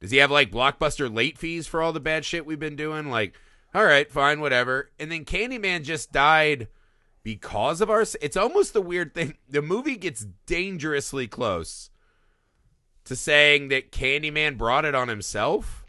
[0.00, 3.10] does he have like blockbuster late fees for all the bad shit we've been doing?
[3.10, 3.34] Like,
[3.74, 4.90] all right, fine, whatever.
[4.98, 6.68] And then Candyman just died
[7.22, 8.04] because of our.
[8.20, 9.36] It's almost the weird thing.
[9.48, 11.90] The movie gets dangerously close
[13.04, 15.84] to saying that Candyman brought it on himself.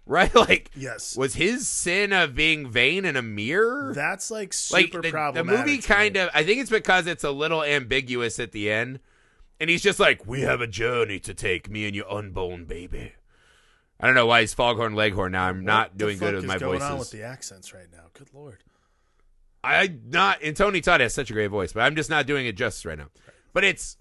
[0.06, 0.34] Right?
[0.34, 1.16] Like, Yes.
[1.16, 3.92] was his sin of being vain and a mirror?
[3.94, 5.58] That's like like super the, the problematic.
[5.66, 5.94] movie to me.
[5.96, 8.98] kind of i think it's because it's a little ambiguous at the end
[9.60, 13.12] and he's just like we have a journey to take me and your unborn baby
[14.02, 15.44] I don't know why he's Foghorn Leghorn now.
[15.44, 16.90] I'm not doing the good with my going voices.
[16.90, 18.04] on with the accents right now?
[18.14, 18.64] Good lord.
[19.62, 22.46] I not and Tony Todd has such a great voice, but I'm just not doing
[22.46, 23.08] it justice right now.
[23.52, 23.98] But it's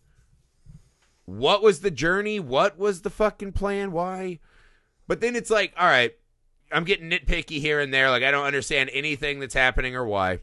[1.26, 2.40] what was the journey?
[2.40, 3.92] What was the fucking plan?
[3.92, 4.40] Why?
[5.10, 6.14] But then it's like, all right,
[6.72, 8.12] I'm getting nitpicky here and there.
[8.12, 10.40] Like I don't understand anything that's happening or why.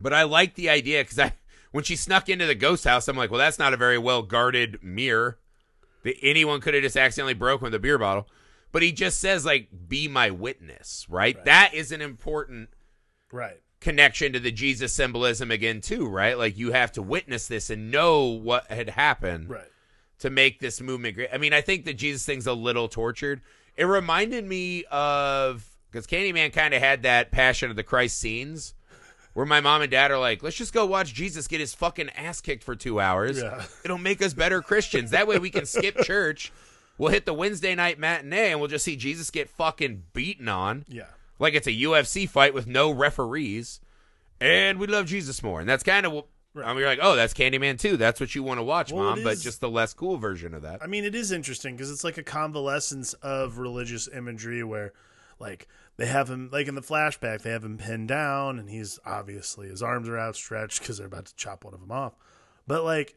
[0.00, 1.34] But I like the idea because I
[1.70, 4.22] when she snuck into the ghost house, I'm like, well, that's not a very well
[4.22, 5.38] guarded mirror
[6.02, 8.28] that anyone could have just accidentally broken with a beer bottle.
[8.72, 11.36] But he just says like, be my witness, right?
[11.36, 11.44] Right.
[11.44, 12.70] That is an important
[13.30, 13.60] Right.
[13.80, 16.36] connection to the Jesus symbolism again too, right?
[16.36, 19.68] Like you have to witness this and know what had happened Right.
[20.22, 21.28] To make this movement great.
[21.32, 23.40] I mean, I think the Jesus thing's a little tortured.
[23.76, 28.74] It reminded me of because Candyman kind of had that Passion of the Christ scenes
[29.34, 32.10] where my mom and dad are like, "Let's just go watch Jesus get his fucking
[32.10, 33.40] ass kicked for two hours.
[33.40, 33.64] Yeah.
[33.84, 35.10] It'll make us better Christians.
[35.10, 36.52] That way we can skip church.
[36.98, 40.84] We'll hit the Wednesday night matinee and we'll just see Jesus get fucking beaten on."
[40.88, 41.06] Yeah.
[41.38, 43.80] like it's a UFC fight with no referees,
[44.40, 45.60] and we love Jesus more.
[45.60, 46.66] And that's kind of what Right.
[46.66, 47.96] I mean, you're like, oh, that's Candyman too.
[47.96, 50.62] That's what you want to watch, Well, mom, but just the less cool version of
[50.62, 50.82] that.
[50.82, 54.92] I mean, it is interesting because it's like a convalescence of religious imagery where,
[55.38, 58.98] like, they have him, like in the flashback, they have him pinned down and he's
[59.06, 62.14] obviously, his arms are outstretched because they're about to chop one of them off.
[62.66, 63.16] But, like,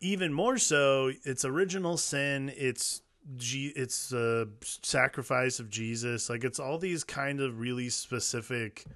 [0.00, 3.02] even more so, it's original sin, it's.
[3.36, 6.30] G- it's a sacrifice of Jesus.
[6.30, 8.86] Like it's all these kind of really specific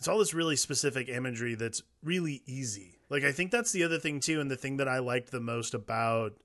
[0.00, 2.96] it's all this really specific imagery that's really easy.
[3.10, 5.40] Like I think that's the other thing too, and the thing that I liked the
[5.40, 6.38] most about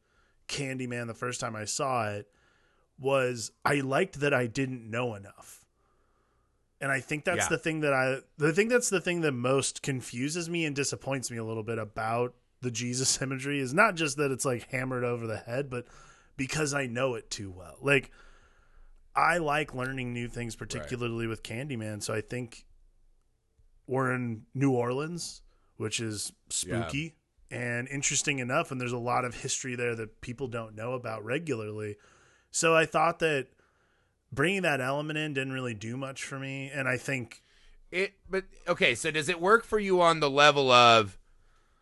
[0.50, 2.28] Candyman the first time I saw it
[3.00, 5.65] was I liked that I didn't know enough.
[6.82, 7.48] And I think that's Yeah.
[7.48, 11.32] the thing that I I think that's the thing that most confuses me and disappoints
[11.32, 15.06] me a little bit about the Jesus imagery is not just that it's like hammered
[15.06, 15.86] over the head, but
[16.36, 17.78] because I know it too well.
[17.82, 18.12] Like
[19.15, 22.04] I like learning new things, particularly with Candyman.
[22.04, 22.65] So I think
[23.88, 25.41] we're in New Orleans,
[25.78, 27.15] which is spooky
[27.52, 28.71] and interesting enough.
[28.71, 31.98] And there's a lot of history there that people don't know about regularly.
[32.52, 33.48] So I thought that
[34.32, 36.71] bringing that element in didn't really do much for me.
[36.74, 37.43] And I think,
[37.91, 41.17] It, but okay, so does it work for you on the level of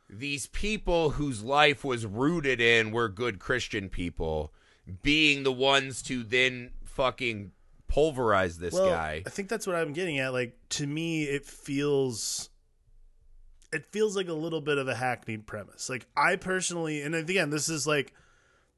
[0.10, 4.54] these people whose life was rooted in were good Christian people
[5.02, 7.52] being the ones to then fucking
[7.94, 9.24] pulverize this well, guy?
[9.26, 10.34] I think that's what I'm getting at.
[10.34, 12.50] Like to me, it feels.
[13.72, 15.90] It feels like a little bit of a hackneyed premise.
[15.90, 18.14] Like I personally, and again, this is like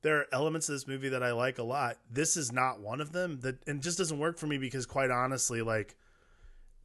[0.04, 1.97] there are elements of this movie that I like a lot.
[2.10, 5.12] This is not one of them that and just doesn't work for me because quite
[5.12, 5.95] honestly, like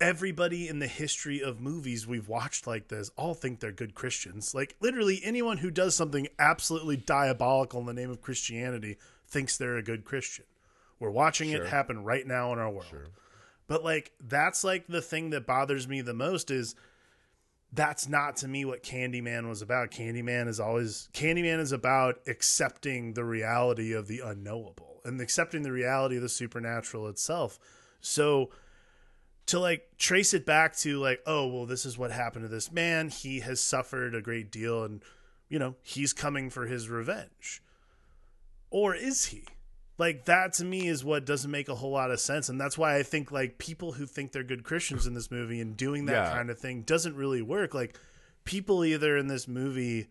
[0.00, 4.54] everybody in the history of movies we've watched like this all think they're good Christians.
[4.54, 8.96] Like literally anyone who does something absolutely diabolical in the name of Christianity
[9.28, 10.46] thinks they're a good Christian.
[11.00, 11.64] We're watching Sure.
[11.64, 13.10] it happen right now in our world.
[13.66, 16.74] But like that's like the thing that bothers me the most is
[17.72, 19.90] that's not to me what Candyman was about.
[19.90, 25.72] Candyman is always Candyman is about accepting the reality of the unknowable and accepting the
[25.72, 27.58] reality of the supernatural itself.
[28.00, 28.50] So
[29.46, 32.70] to like trace it back to like, oh, well, this is what happened to this
[32.70, 33.08] man.
[33.08, 35.02] He has suffered a great deal and
[35.48, 37.62] you know, he's coming for his revenge.
[38.70, 39.44] Or is he?
[40.00, 42.78] Like that to me is what doesn't make a whole lot of sense, and that's
[42.78, 46.06] why I think like people who think they're good Christians in this movie and doing
[46.06, 46.32] that Yeah.
[46.32, 47.74] kind of thing doesn't really work.
[47.74, 47.98] Like
[48.46, 50.06] people either in this movie,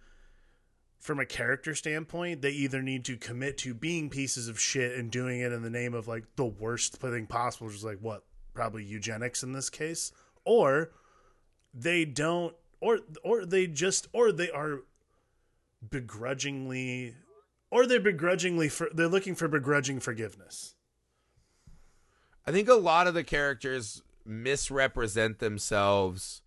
[1.00, 5.10] from a character standpoint, they either need to commit to being pieces of shit and
[5.10, 8.24] doing it in the name of like the worst thing possible, which is like what
[8.54, 10.12] probably eugenics in this case,
[10.46, 10.92] or
[11.74, 14.82] they don't, or or they just, or they are
[15.90, 17.16] begrudgingly
[17.72, 20.76] or they're begrudgingly for they're looking for begrudging forgiveness.
[22.46, 26.42] I think a lot of the characters misrepresent themselves,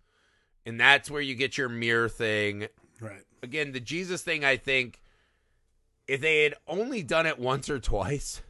[0.65, 2.67] and that's where you get your mirror thing.
[2.99, 3.23] Right.
[3.41, 5.01] Again, the Jesus thing, I think,
[6.07, 8.41] if they had only done it once or twice,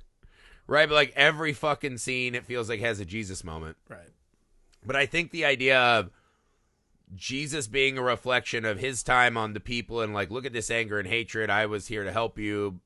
[0.67, 0.88] right?
[0.88, 3.78] But like every fucking scene, it feels like has a Jesus moment.
[3.88, 4.09] Right.
[4.86, 6.11] But I think the idea of
[7.16, 10.72] Jesus being a reflection of his time on the people and like, look at this
[10.72, 11.49] anger and hatred.
[11.49, 12.80] I was here to help you.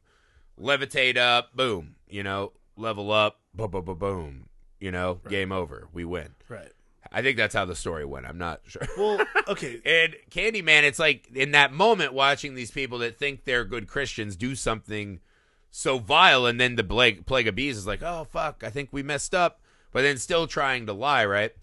[0.59, 4.49] Levitate up, boom, you know, level up, boom, boom, boom, boom,
[4.79, 5.87] you know, game over.
[5.93, 6.29] We win.
[6.49, 6.71] Right.
[7.11, 8.25] I think that's how the story went.
[8.25, 8.81] I'm not sure.
[8.97, 9.79] Well, okay.
[9.85, 14.35] And Candyman, it's like in that moment watching these people that think they're good Christians
[14.35, 15.19] do something
[15.69, 18.89] so vile, and then the plague, plague of bees is like, oh fuck, I think
[18.91, 19.61] we messed up,
[19.91, 21.53] but then still trying to lie, right?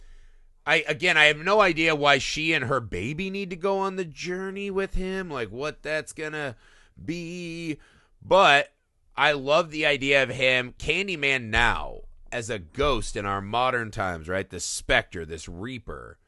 [0.67, 3.97] I again, I have no idea why she and her baby need to go on
[3.97, 6.57] the journey with him, like what that's gonna
[7.03, 7.79] be,
[8.23, 8.73] but
[9.17, 12.01] I love the idea of him, Candyman now,
[12.33, 14.49] as a ghost in our modern times, right?
[14.49, 16.19] This specter, this reaper,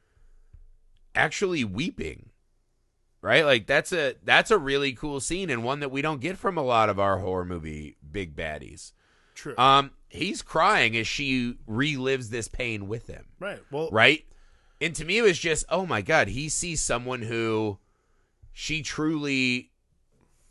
[1.15, 2.31] actually weeping.
[3.23, 3.45] Right?
[3.45, 6.57] Like that's a that's a really cool scene and one that we don't get from
[6.57, 8.93] a lot of our horror movie big baddies.
[9.35, 9.55] True.
[9.59, 13.27] Um, he's crying as she relives this pain with him.
[13.39, 13.61] right.
[13.71, 14.25] Well, Right?
[14.81, 17.79] And to me, it was just, oh my God, he sees someone who
[18.53, 19.71] she truly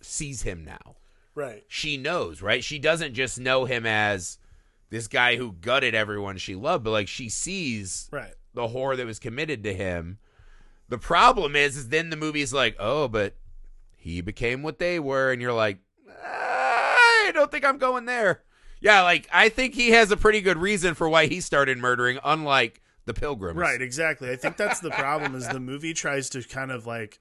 [0.01, 0.95] sees him now.
[1.36, 1.63] right.
[1.68, 2.63] She knows, right?
[2.63, 4.38] She doesn't just know him as
[4.89, 8.34] this guy who gutted everyone she loved, but like she sees Right.
[8.53, 10.18] the horror that was committed to him.
[10.89, 13.36] The problem is, is then the movie's like, oh, but
[13.97, 16.95] he became what they were, and you're like, ah,
[17.28, 18.43] I don't think I'm going there.
[18.82, 22.19] Yeah, like I think he has a pretty good reason for why he started murdering,
[22.23, 23.57] unlike the Pilgrims.
[23.57, 24.30] Right, exactly.
[24.30, 27.19] I think that's the problem is the movie tries to kind of like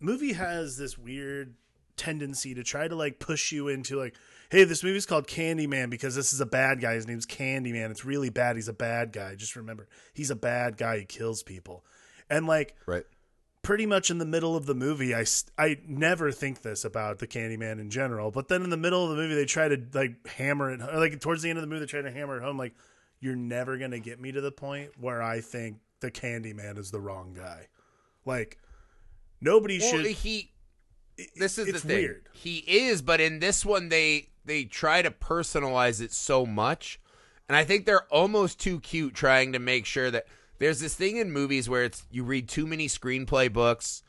[0.00, 1.54] movie has this weird
[1.96, 4.14] tendency to try to like push you into like
[4.50, 6.94] hey, this movie's called Candyman because this is a bad guy.
[6.94, 7.90] His name's Candyman.
[7.90, 8.54] It's really bad.
[8.54, 9.34] He's a bad guy.
[9.34, 10.98] Just remember, he's a bad guy.
[10.98, 11.84] He kills people.
[12.30, 13.04] And like Right.
[13.66, 15.24] Pretty much in the middle of the movie, I,
[15.58, 18.30] I never think this about the Candyman in general.
[18.30, 21.20] But then in the middle of the movie, they try to like hammer it, like
[21.20, 22.56] towards the end of the movie, they try to hammer it home.
[22.56, 22.76] Like,
[23.18, 27.00] you're never gonna get me to the point where I think the Candyman is the
[27.00, 27.66] wrong guy.
[28.24, 28.56] Like,
[29.40, 30.06] nobody Well, should.
[30.06, 30.52] he.
[31.34, 31.96] This is the thing.
[31.96, 32.28] weird.
[32.34, 37.00] He is, but in this one, they they try to personalize it so much,
[37.48, 40.26] and I think they're almost too cute, trying to make sure that
[40.58, 44.02] there's this thing in movies where it's you read too many screenplay books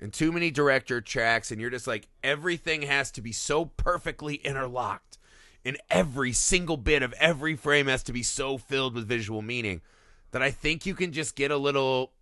[0.00, 4.36] and too many director tracks, and you're just like everything has to be so perfectly
[4.36, 5.18] interlocked,
[5.64, 9.80] and every single bit of every frame has to be so filled with visual meaning
[10.32, 12.12] that I think you can just get a little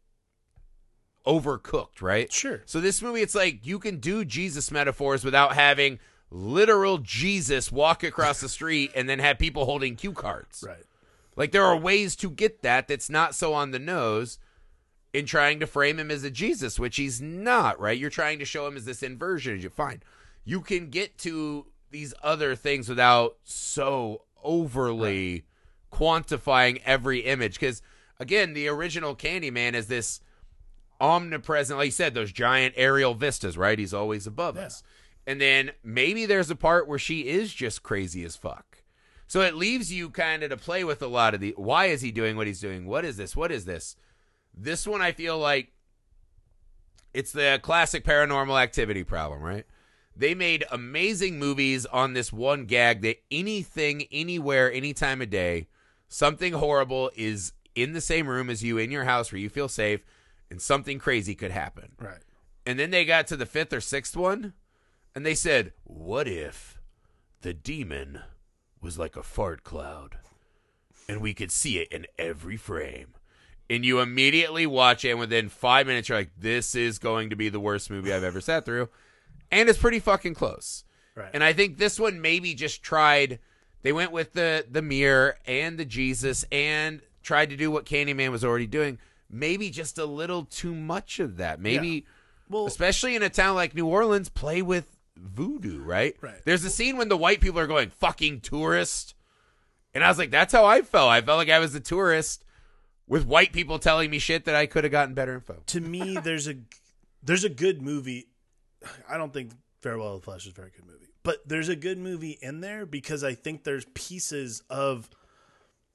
[1.26, 2.32] overcooked, right?
[2.32, 2.62] Sure.
[2.66, 5.98] So this movie, it's like you can do Jesus metaphors without having
[6.30, 10.64] literal Jesus walk across the street and then have people holding cue cards.
[10.66, 10.84] Right.
[11.36, 14.38] Like there are ways to get that that's not so on the nose
[15.12, 17.98] in trying to frame him as a Jesus, which he's not, right?
[17.98, 19.60] You're trying to show him as this inversion.
[19.60, 20.02] You fine.
[20.44, 25.44] You can get to these other things without so overly
[25.92, 27.54] quantifying every image.
[27.54, 27.80] Because
[28.18, 30.20] again, the original Candyman is this
[31.00, 33.78] omnipresent, like you said, those giant aerial vistas, right?
[33.78, 34.62] He's always above Yeah.
[34.66, 34.82] us.
[35.26, 38.73] And then maybe there's a part where she is just crazy as fuck.
[39.34, 42.02] So it leaves you kind of to play with a lot of the why is
[42.02, 42.86] he doing what he's doing?
[42.86, 43.34] What is this?
[43.34, 43.96] What is this?
[44.56, 45.72] This one I feel like
[47.12, 49.66] it's the classic paranormal activity problem, right?
[50.14, 55.66] They made amazing movies on this one gag that anything, anywhere, any time of day,
[56.06, 59.68] something horrible is in the same room as you in your house where you feel
[59.68, 60.04] safe
[60.48, 61.96] and something crazy could happen.
[61.98, 62.22] Right.
[62.64, 64.52] And then they got to the fifth or sixth one,
[65.12, 66.80] and they said, What if
[67.40, 68.22] the demon
[68.84, 70.18] was like a fart cloud
[71.08, 73.14] and we could see it in every frame?
[73.70, 77.36] And you immediately watch it, and within five minutes, you're like, This is going to
[77.36, 78.90] be the worst movie I've ever sat through.
[79.50, 80.84] And it's pretty fucking close.
[81.14, 81.30] Right.
[81.32, 83.38] And I think this one maybe just tried.
[83.82, 88.30] They went with the the mirror and the Jesus and tried to do what Candyman
[88.30, 88.98] was already doing.
[89.30, 91.58] Maybe just a little too much of that.
[91.58, 92.04] Maybe,
[92.48, 95.82] well, especially in a town like New Orleans, play with voodoo.
[95.82, 96.16] Right.
[96.20, 96.40] Right.
[96.44, 99.14] There's a scene when the white people are going fucking tourist,
[99.94, 101.10] and I was like, that's how I felt.
[101.10, 102.44] I felt like I was a tourist
[103.06, 105.62] with white people telling me shit that I could have gotten better info.
[105.66, 106.56] to me, there's a
[107.22, 108.28] there's a good movie.
[109.08, 111.76] I don't think Farewell to the Flesh is a very good movie, but there's a
[111.76, 115.08] good movie in there because I think there's pieces of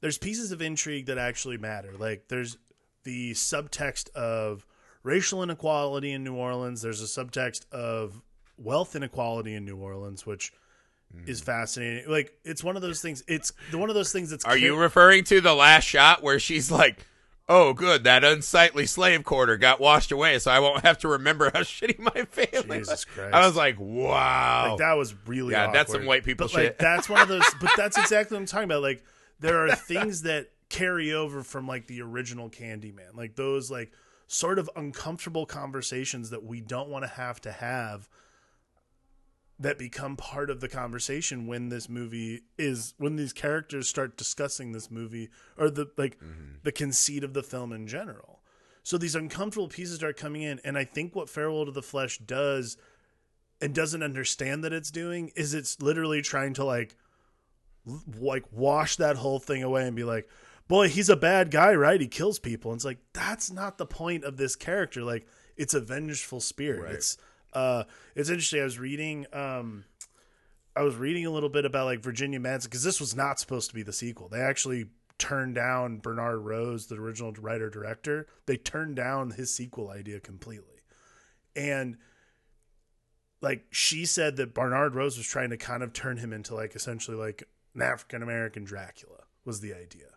[0.02, 1.94] there's pieces of intrigue that actually matter.
[1.98, 2.58] Like there's
[3.04, 4.66] the subtext of
[5.04, 6.82] racial inequality in New Orleans.
[6.82, 8.22] There's a subtext of
[8.60, 10.52] wealth inequality in New Orleans, which
[11.26, 11.46] is hmm.
[11.46, 12.10] fascinating.
[12.10, 13.24] Like it's one of those things.
[13.28, 16.70] It's one of those things that's Are you referring to the last shot where she's
[16.70, 17.06] like,
[17.48, 21.52] "Oh, good, that unsightly slave quarter got washed away, so I won't have to remember
[21.54, 23.34] how shitty my family." Jesus was." Christ.
[23.34, 26.66] I was like, "Wow." Like that was really Yeah, that's some white people but, shit.
[26.66, 27.46] Like, that's one of those.
[27.60, 28.82] But that's exactly what I'm talking about.
[28.82, 29.04] Like
[29.40, 33.92] there are things that carry over from like the original Candyman, like those like
[34.28, 38.08] sort of uncomfortable conversations that we don't want to have to have.
[39.60, 44.72] That become part of the conversation when this movie is when these characters start discussing
[44.72, 46.60] this movie or the like mm-hmm.
[46.64, 48.40] the conceit of the film in general.
[48.84, 52.20] So these uncomfortable pieces start coming in, and I think what Farewell to the Flesh
[52.20, 52.78] does
[53.62, 56.96] and doesn't understand that it's doing is it's literally trying to like
[58.20, 60.30] like wash that whole thing away and be like
[60.68, 62.00] boy he's a bad guy right?
[62.00, 62.72] He kills people.
[62.72, 65.04] And it's like that's not the point of this character.
[65.04, 66.84] Like it's a vengeful spirit.
[66.84, 66.94] Right.
[66.94, 67.18] it's
[67.54, 67.84] uh
[68.16, 69.84] it's interesting i was reading um
[70.76, 73.70] I was reading a little bit about like Virginia Madsen because this was not supposed
[73.70, 74.30] to be the sequel.
[74.30, 74.86] They actually
[75.18, 78.28] turned down Bernard Rose, the original writer director.
[78.46, 80.84] They turned down his sequel idea completely,
[81.54, 81.98] and
[83.42, 86.76] like she said that Bernard Rose was trying to kind of turn him into like
[86.76, 87.44] essentially like
[87.76, 90.08] an African American Dracula was the idea.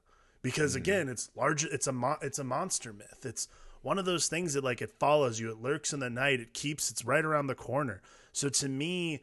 [0.43, 3.25] Because again, it's large it's a mo- it's a monster myth.
[3.25, 3.49] It's
[3.83, 6.55] one of those things that like it follows you, it lurks in the night, it
[6.55, 8.01] keeps it's right around the corner.
[8.33, 9.23] So to me,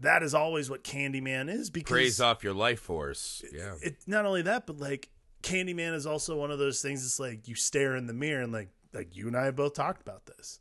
[0.00, 3.44] that is always what Candyman is because Praise off your life force.
[3.52, 3.74] Yeah.
[3.82, 5.08] it not only that, but like
[5.42, 7.04] Candyman is also one of those things.
[7.04, 9.74] It's like you stare in the mirror and like like you and I have both
[9.74, 10.60] talked about this.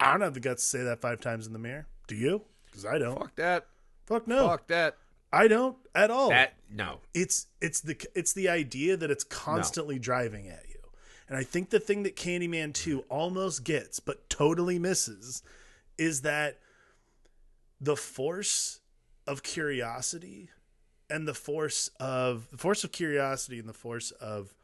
[0.00, 1.86] I don't have the guts to say that five times in the mirror.
[2.06, 2.42] Do you?
[2.66, 3.18] Because I don't.
[3.18, 3.66] Fuck that.
[4.06, 4.48] Fuck no.
[4.48, 4.96] Fuck that.
[5.32, 6.28] I don't at all.
[6.28, 7.00] That no.
[7.12, 10.73] it's it's the it's the idea that it's constantly driving at you.
[11.28, 15.42] And I think the thing that Candyman 2 almost gets but totally misses
[15.96, 16.58] is that
[17.80, 18.80] the force
[19.26, 20.50] of curiosity
[21.08, 24.54] and the force of the force of curiosity and the force of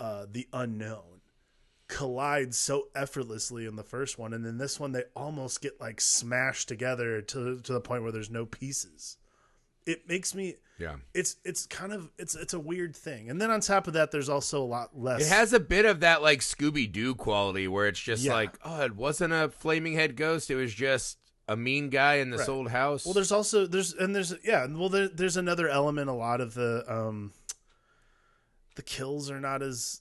[0.00, 1.20] uh, the unknown
[1.88, 4.32] collide so effortlessly in the first one.
[4.32, 8.12] And then this one they almost get like smashed together to to the point where
[8.12, 9.16] there's no pieces
[9.86, 10.96] it makes me Yeah.
[11.12, 14.10] it's it's kind of it's it's a weird thing and then on top of that
[14.10, 17.68] there's also a lot less It has a bit of that like Scooby Doo quality
[17.68, 18.32] where it's just Yeah.
[18.34, 20.50] like, oh, it wasn't a flaming head ghost.
[20.50, 22.48] It was just a mean guy in this Right.
[22.48, 23.04] old house.
[23.04, 26.54] well there's also there's and there's yeah well there, there's another element a lot of
[26.54, 27.32] the um
[28.76, 30.00] the kills are not as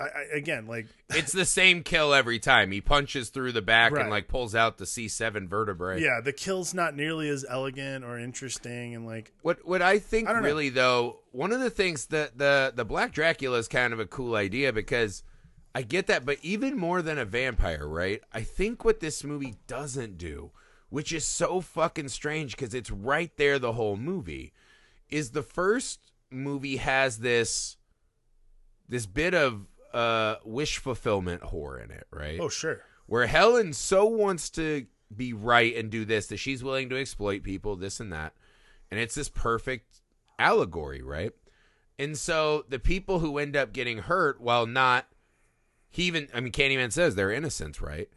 [0.00, 2.70] I, I again like it's the same kill every time.
[2.72, 4.02] He punches through the back Right.
[4.02, 6.00] and like pulls out the C7 vertebrae.
[6.02, 10.28] yeah the kills not nearly as elegant or interesting and like What what I think
[10.28, 10.48] I don't know.
[10.48, 14.06] really though, one of the things that the the Black Dracula is kind of a
[14.06, 15.22] cool idea because
[15.74, 18.20] I get that, but even more than a vampire, right?
[18.32, 20.50] I think what this movie doesn't do,
[20.90, 24.52] which is so fucking strange because it's right there the whole movie,
[25.08, 27.76] is the first movie has this
[28.88, 32.40] this bit of uh wish fulfillment whore in it, right?
[32.40, 36.88] oh sure where Helen so wants to be right and do this that she's willing
[36.88, 38.32] to exploit people, this and that.
[38.90, 40.00] And it's this perfect
[40.38, 41.32] allegory, right?
[41.98, 45.06] And so the people who end up getting hurt, while not,
[45.90, 48.08] he even, I mean, Candyman says they're innocents, right?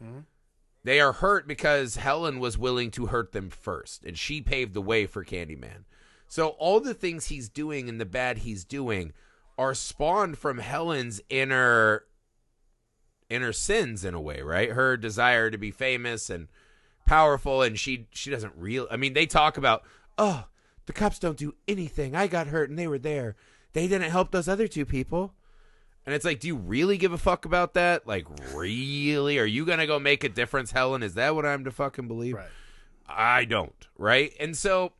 [0.82, 4.80] They are hurt because Helen was willing to hurt them first, and she paved the
[4.80, 5.84] way for Candyman.
[6.28, 9.12] So all the things he's doing and the bad he's doing
[9.58, 12.04] are spawned from Helen's inner
[13.28, 14.70] inner sins in a way, right?
[14.70, 16.48] Her desire to be famous and
[17.06, 19.82] powerful and she she doesn't real I mean they talk about,
[20.18, 20.46] "Oh,
[20.86, 22.14] the cops don't do anything.
[22.14, 23.36] I got hurt and they were there.
[23.72, 25.34] They didn't help those other two people."
[26.04, 28.06] And it's like, do you really give a fuck about that?
[28.06, 29.40] Like, really?
[29.40, 31.02] Are you going to go make a difference, Helen?
[31.02, 32.36] Is that what I'm to fucking believe?
[32.36, 32.46] right
[33.08, 34.32] I don't, right?
[34.40, 34.92] And so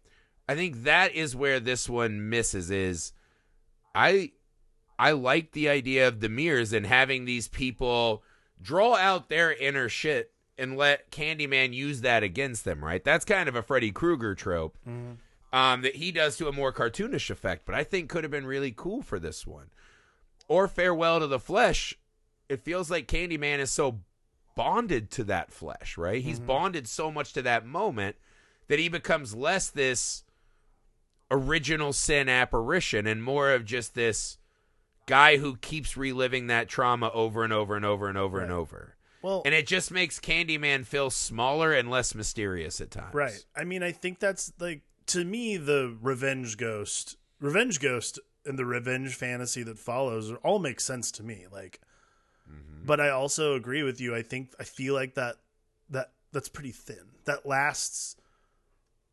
[0.49, 3.13] I think that is where this one misses is
[3.95, 4.33] I
[4.99, 8.23] I like the idea of the mirrors and having these people
[8.63, 13.05] draw out their inner shit and let Candyman use that against them, right?
[13.05, 14.79] That's kind of a Freddy Krueger trope
[15.53, 18.47] um, that he does to a more cartoonish effect, but I think could have been
[18.47, 19.67] really cool for this one.
[20.49, 21.95] Or Farewell to the Flesh,
[22.49, 24.01] it feels like Candyman is so
[24.55, 26.23] bonded to that flesh, right?
[26.23, 28.17] He's bonded so much to that moment
[28.69, 30.25] that he becomes less this
[31.31, 34.39] original sin apparition and more of just this
[35.07, 38.97] guy who keeps reliving that trauma over and over and over and over and over.
[39.23, 43.15] well And it just makes Candyman feel smaller and less mysterious at times.
[43.15, 43.45] Right.
[43.57, 48.65] I mean, I think that's like to me the revenge ghost, revenge ghost, and the
[48.65, 51.47] revenge fantasy that follows all make sense to me.
[51.51, 51.81] Like,
[52.51, 52.85] mm-hmm.
[52.85, 54.15] but I also agree with you.
[54.15, 55.37] I think I feel like that
[55.91, 57.13] that that's pretty thin.
[57.25, 58.17] That lasts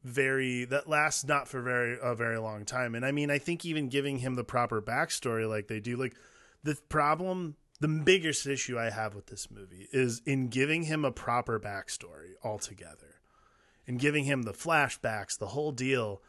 [0.04, 2.96] very that lasts not for very a very long time.
[2.96, 6.16] And I mean, I think even giving him the proper backstory like they do, like
[6.64, 11.12] the problem, the biggest issue I have with this movie is in giving him a
[11.12, 13.16] proper backstory altogether
[13.88, 16.22] and giving him the flashbacks, the whole deal.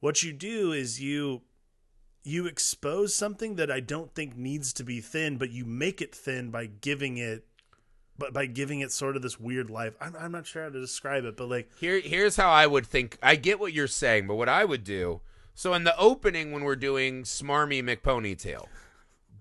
[0.00, 1.42] What you do is you
[2.24, 6.14] you expose something that I don't think needs to be thin, but you make it
[6.14, 7.47] thin by giving it
[8.18, 9.94] but by giving it sort of this weird life.
[10.00, 12.86] I'm I'm not sure how to describe it, but like Here, here's how I would
[12.86, 13.16] think.
[13.22, 15.20] I get what you're saying, but what I would do.
[15.54, 18.66] So in the opening, when we're doing Smarmy McPonytail,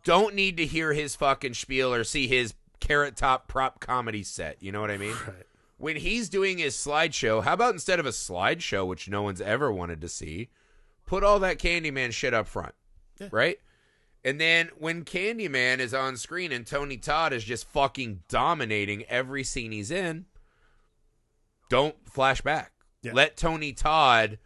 [0.04, 4.58] don't need to hear his fucking spiel or see his carrot top prop comedy set.
[4.62, 5.16] You know what I mean?
[5.28, 5.44] Right.
[5.78, 9.72] When he's doing his slideshow, how about instead of a slideshow, which no one's ever
[9.72, 10.50] wanted to see,
[11.06, 12.74] put all that Candyman shit up front,
[13.20, 13.30] Yeah.
[13.32, 13.60] right?
[14.24, 19.44] And then when Candyman is on screen and Tony Todd is just fucking dominating every
[19.44, 20.26] scene he's in,
[21.70, 22.72] don't flash back.
[23.04, 23.14] Yeah.
[23.14, 24.40] Let Tony Todd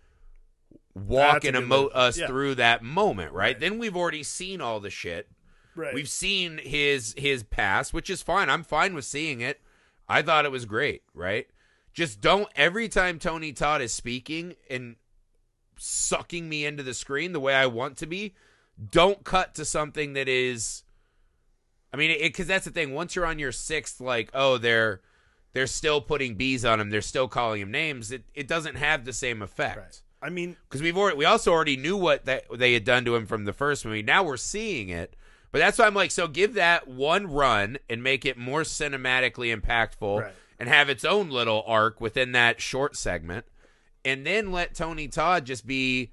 [0.93, 2.27] walk and emote us Yeah.
[2.27, 3.41] through that moment, right?
[3.55, 3.59] Right.
[3.59, 5.29] Then we've already seen all the shit.
[5.75, 5.93] Right.
[5.93, 8.49] We've seen his his past, which is fine.
[8.49, 9.61] I'm fine with seeing it.
[10.09, 11.47] I thought it was great, right?
[11.93, 14.97] Just don't every time Tony Todd is speaking and
[15.77, 18.35] sucking me into the screen the way I want to be,
[18.89, 20.83] don't cut to something that is
[21.93, 22.93] I mean, cuz that's the thing.
[22.93, 25.01] Once you're on your sixth like, oh, they're
[25.53, 29.03] they're still putting bees on him, they're still calling him names, it it doesn't have
[29.05, 30.01] the same effect right.
[30.23, 33.15] I mean, because we've already we also already knew what that they had done to
[33.15, 34.03] him from the first movie.
[34.03, 35.15] Now we're seeing it,
[35.51, 39.53] but that's why I'm like, so give that one run and make it more cinematically
[39.55, 40.33] impactful, Right.
[40.59, 43.45] and have its own little arc within that short segment,
[44.05, 46.11] and then let Tony Todd just be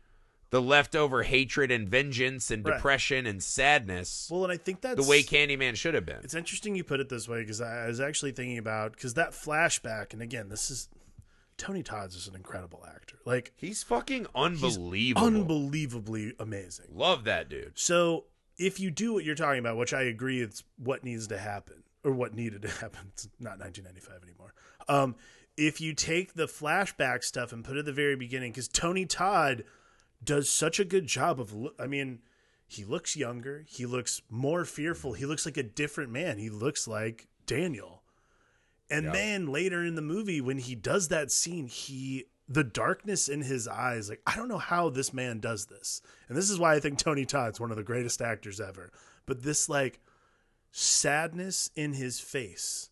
[0.50, 2.74] the leftover hatred and vengeance and Right.
[2.76, 6.20] depression and sadness, well, and I think that's the way Candyman should have been.
[6.24, 9.32] It's interesting you put it this way because I, was actually thinking about because that
[9.32, 10.88] flashback, and again, this is
[11.58, 15.26] Tony Todd's is an incredible actor, like He's fucking unbelievable.
[15.26, 16.86] unbelievably amazing.
[16.94, 17.72] Love that dude.
[17.78, 18.24] So
[18.58, 21.82] if you do what you're talking about, which I agree, it's what needs to happen
[22.04, 23.08] or what needed to happen.
[23.12, 24.54] It's not 1995 anymore.
[24.88, 25.16] Um,
[25.56, 29.04] if you take the flashback stuff and put it at the very beginning, because Tony
[29.04, 29.64] Todd
[30.22, 32.20] does such a good job of, I mean,
[32.66, 36.38] he looks younger, he looks more fearful, he looks like a different man.
[36.38, 38.02] He looks like Daniel.
[38.90, 39.12] And Yeah.
[39.12, 43.68] then later in the movie, when he does that scene, he the darkness in his
[43.68, 46.00] eyes, like I don't know how this man does this.
[46.28, 48.90] And this is why I think Tony Todd's one of the greatest actors ever.
[49.26, 50.00] But this like
[50.72, 52.88] sadness in his face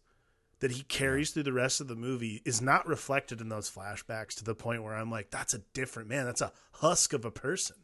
[0.61, 4.35] that he carries through the rest of the movie is not reflected in those flashbacks
[4.37, 6.25] to the point where I'm like, that's a different man.
[6.25, 7.77] That's a husk of a person.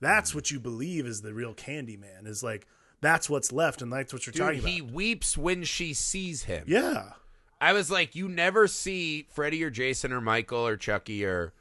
[0.00, 0.34] That's mm.
[0.34, 2.26] what you believe is the real Candyman.
[2.26, 2.66] Is like
[3.00, 4.70] that's what's left, and that's what you're Dude, talking about.
[4.70, 6.64] he weeps when she sees him.
[6.66, 7.12] Yeah,
[7.60, 11.52] I was like, you never see Freddy or Jason or Michael or Chucky or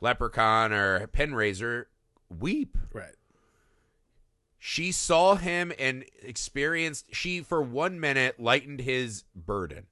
[0.00, 1.86] Leprechaun or Penraiser
[2.28, 2.76] weep.
[2.92, 3.14] right.
[4.60, 9.86] She saw him and experienced, she for one minute lightened his burden.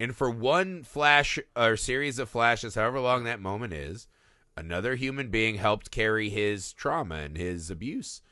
[0.00, 4.08] And for one flash or series of flashes, however long that moment is,
[4.56, 8.22] another human being helped carry his trauma and his abuse.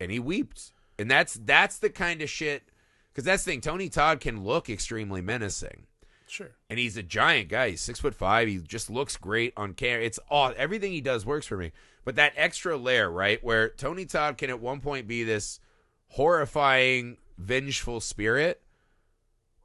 [0.00, 0.72] And he weeps.
[0.98, 2.64] And that's that's the kind of shit
[3.12, 3.60] because that's the thing.
[3.60, 5.86] Tony Todd can look extremely menacing
[6.26, 6.50] Sure.
[6.68, 7.70] and he's a giant guy.
[7.70, 8.48] He's six foot five.
[8.48, 10.04] He just looks great on camera.
[10.04, 11.70] It's all everything he does works for me.
[12.04, 15.60] But that extra layer, right, where Tony Todd can at one point be this
[16.08, 18.60] horrifying, vengeful spirit,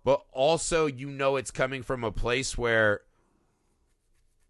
[0.03, 3.01] but also you know it's coming from a place where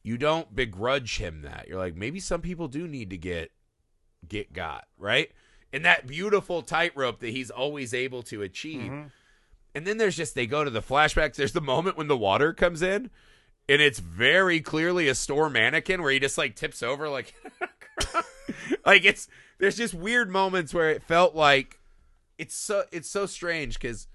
[0.04, 1.68] you don't begrudge him that.
[1.68, 3.52] You're like, maybe some people do need to get
[4.28, 5.32] get got, right?
[5.72, 8.92] And that beautiful tightrope that he's always able to achieve.
[8.92, 9.08] Mm-hmm.
[9.76, 11.36] And then there's just they go to the flashbacks.
[11.36, 13.10] There's the moment when the water comes in,
[13.68, 17.34] and it's very clearly a store mannequin where he just like tips over like
[18.86, 19.28] like it's
[19.58, 21.80] there's just weird moments where it felt like
[22.38, 24.08] it's so it's so strange because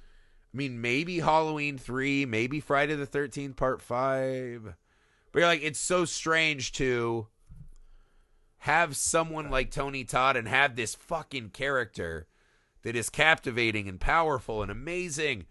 [0.53, 4.75] I mean maybe Halloween three, maybe Friday the thirteenth part five.
[5.33, 7.27] But you're like, it's so strange to
[8.63, 12.27] have someone like Tony Todd and have this fucking character
[12.83, 15.47] that is captivating and powerful and amazing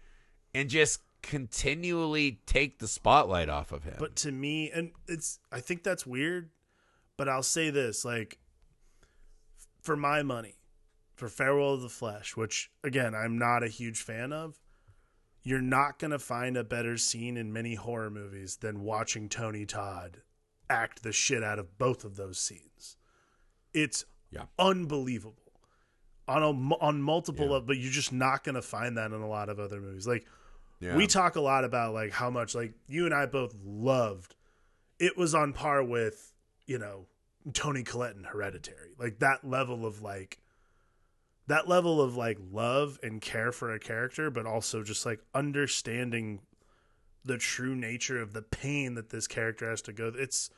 [0.52, 3.96] and just continually take the spotlight off of him.
[3.98, 6.50] But to me, and it's I think that's weird,
[7.16, 8.38] but I'll say this, like
[9.80, 10.56] for my money,
[11.14, 14.58] for Farewell of the Flesh, which again I'm not a huge fan of,
[15.42, 20.22] you're not gonna find a better scene in many horror movies than watching Tony Todd
[20.70, 22.96] act the shit out of both of those scenes.
[23.72, 24.46] It's Yeah.
[24.58, 25.52] unbelievable
[26.26, 26.48] on a,
[26.82, 27.52] on multiple Yeah.
[27.52, 30.06] levels, but you're just not gonna find that in a lot of other movies.
[30.06, 30.26] Like
[30.80, 30.96] Yeah.
[30.96, 34.34] we talk a lot about like how much like you and I both loved.
[34.98, 36.32] It was on par with
[36.66, 37.06] you know
[37.54, 40.38] Toni Collette in Hereditary, like that level of like
[41.48, 46.40] that level of like love and care for a character, but also just like understanding
[47.24, 50.12] the true nature of the pain that this character has to go.
[50.14, 50.50] It's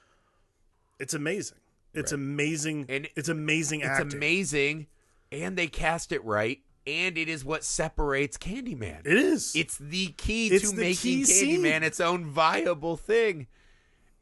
[0.99, 1.57] it's amazing.
[1.95, 2.21] It's Right.
[2.21, 2.87] amazing.
[2.89, 4.15] And it's amazing it's acting.
[4.17, 4.87] amazing
[5.33, 9.01] and they cast it right and it is what separates Candyman.
[9.07, 9.55] It is.
[9.55, 11.63] It's the key It's to the making key scene.
[11.63, 13.47] Candyman its own viable thing.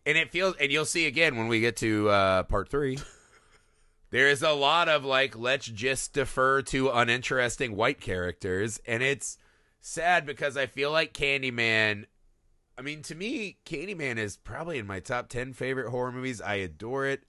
[0.07, 2.99] And it feels, and you'll see again when we get to uh, part three.
[4.11, 9.38] there is a lot of like, let's just defer to uninteresting white characters, and it's
[9.80, 12.06] sad because I feel like Candyman.
[12.76, 16.40] I mean, to me, Candyman is probably in my top ten favorite horror movies.
[16.40, 17.24] I adore it.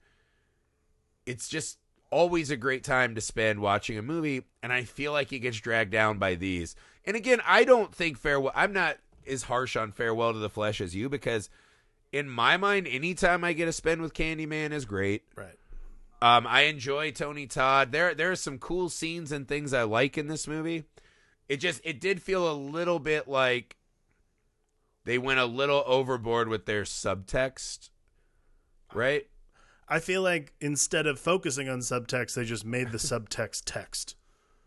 [1.26, 1.78] It's just
[2.10, 5.58] always a great time to spend watching a movie, and I feel like it gets
[5.58, 6.74] dragged down by these.
[7.04, 8.52] And again, I don't think farewell.
[8.54, 11.50] I'm not as harsh on farewell to the flesh as you because,
[12.12, 15.24] in my mind, anytime I get a spend with Candyman is great.
[15.36, 15.56] right.
[16.22, 17.92] Um, I enjoy Tony Todd.
[17.92, 20.84] There there are some cool scenes and things I like in this movie.
[21.48, 23.76] It just it did feel a little bit like
[25.04, 27.88] they went a little overboard with their subtext.
[28.92, 29.28] Right?
[29.88, 34.16] I feel like instead of focusing on subtext, they just made the subtext text.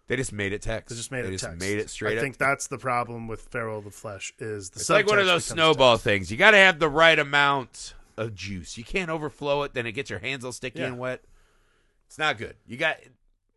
[0.07, 0.89] They just made it text.
[0.89, 1.59] They just made they it just text.
[1.59, 2.23] made it straight I up.
[2.23, 4.81] think that's the problem with Farewell the Flesh is the subtext.
[4.81, 6.03] It's like one of those snowball text.
[6.03, 6.31] things.
[6.31, 8.77] You got to have the right amount of juice.
[8.77, 10.87] You can't overflow it, then it gets your hands all sticky Yeah.
[10.87, 11.23] and wet.
[12.13, 12.55] It's not good.
[12.67, 12.97] You got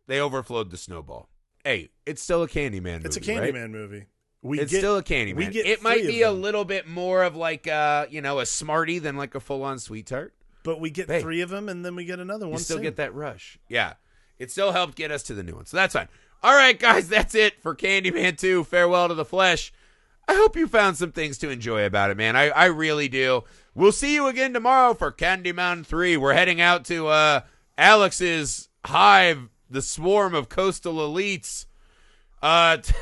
[0.07, 1.29] they overflowed the snowball.
[1.63, 3.05] Hey, it's still a Candyman.
[3.05, 3.53] It's a movie, right?
[3.53, 4.05] Candyman movie.
[4.41, 5.35] We It's get, still a Candyman.
[5.35, 8.47] we get it might be a little bit more of like uh, you know, a
[8.47, 10.33] smarty than like a full on sweet tart.
[10.63, 11.21] but we get Hey.
[11.21, 12.53] three of them, and then we get another one.
[12.53, 12.83] You still soon.
[12.83, 13.59] get that rush.
[13.69, 13.93] Yeah.
[14.39, 15.67] It still helped get us to the new one.
[15.67, 16.07] So that's fine.
[16.41, 18.63] All right, guys, that's it for Candyman 2.
[18.63, 19.71] Farewell to the Flesh.
[20.27, 22.35] I hope you found some things to enjoy about it, man.
[22.35, 23.43] I, I really do.
[23.75, 26.17] We'll see you again tomorrow for Candyman 3.
[26.17, 27.41] We're heading out to uh,
[27.77, 31.65] Alex's hive, the swarm of coastal elites,
[32.41, 32.93] uh, t-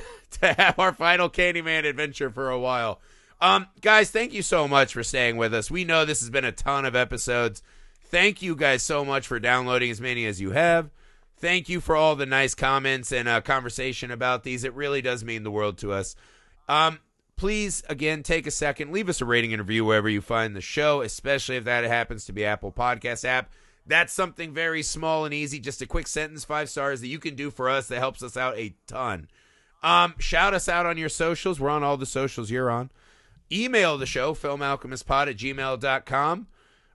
[0.41, 2.99] to have our final Candyman adventure for a while.
[3.41, 5.69] Um, guys, thank you so much for staying with us.
[5.69, 7.61] We know this has been a ton of episodes.
[8.03, 10.89] Thank you guys so much for downloading as many as you have.
[11.38, 14.63] Thank you for all the nice comments and uh, conversation about these.
[14.63, 16.15] It really does mean the world to us.
[16.69, 16.99] Um,
[17.36, 20.61] please, again, take a second, leave us a rating and review wherever you find the
[20.61, 23.51] show, especially if that happens to be Apple Podcast app.
[23.88, 27.36] That's something very small and easy, just a quick sentence, five stars that you can
[27.36, 29.27] do for us that helps us out a ton.
[29.83, 31.59] Um, shout us out on your socials.
[31.59, 32.89] We're on all the socials you're on.
[33.51, 36.47] Email the show, filmalchemistpod at gmail.com.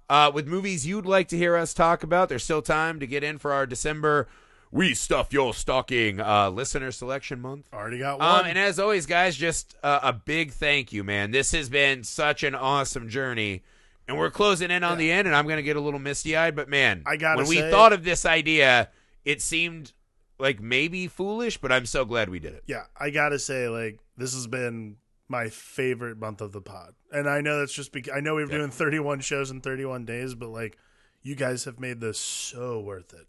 [0.09, 3.23] Uh, with movies you'd like to hear us talk about, there's still time to get
[3.23, 4.27] in for our December
[4.73, 7.69] We Stuff Your Stocking uh, listener selection month.
[7.73, 8.41] Already got one.
[8.41, 11.31] Um, and as always, guys, just uh, a big thank you, man.
[11.31, 13.63] This has been such an awesome journey.
[14.11, 16.37] And we're closing in on the end, and I'm going to get a little misty
[16.37, 16.57] eyed.
[16.57, 18.91] But man, I gotta when we say- thought of this idea,
[19.25, 19.93] it seemed
[20.39, 22.65] like maybe foolish, but I'm so glad we did it.
[22.67, 24.97] yeah, I gotta say, like this has been
[25.29, 28.45] my favorite month of the pod, and I know that's just because I know we
[28.45, 28.59] were Yeah.
[28.59, 30.77] doing 31 shows in 31 days, but like
[31.23, 33.27] you guys have made this so worth it.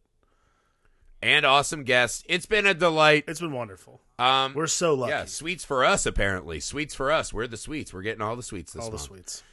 [1.22, 2.24] And awesome guests.
[2.28, 3.26] It's been a delight.
[3.28, 4.02] It's been wonderful.
[4.18, 5.12] Um, We're so lucky.
[5.12, 6.60] yeah, sweets for us, apparently.
[6.60, 7.32] Sweets for us.
[7.32, 7.94] We're the sweets.
[7.94, 9.44] We're getting all the sweets this all the month.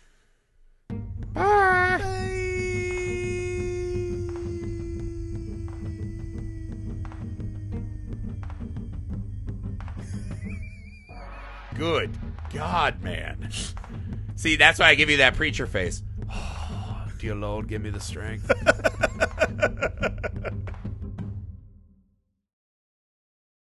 [1.34, 2.04] Sweets.
[11.74, 12.10] Good
[12.52, 13.50] God, man.
[14.36, 16.02] See, that's why I give you that preacher face.
[17.18, 18.50] dear Lord, give me the strength.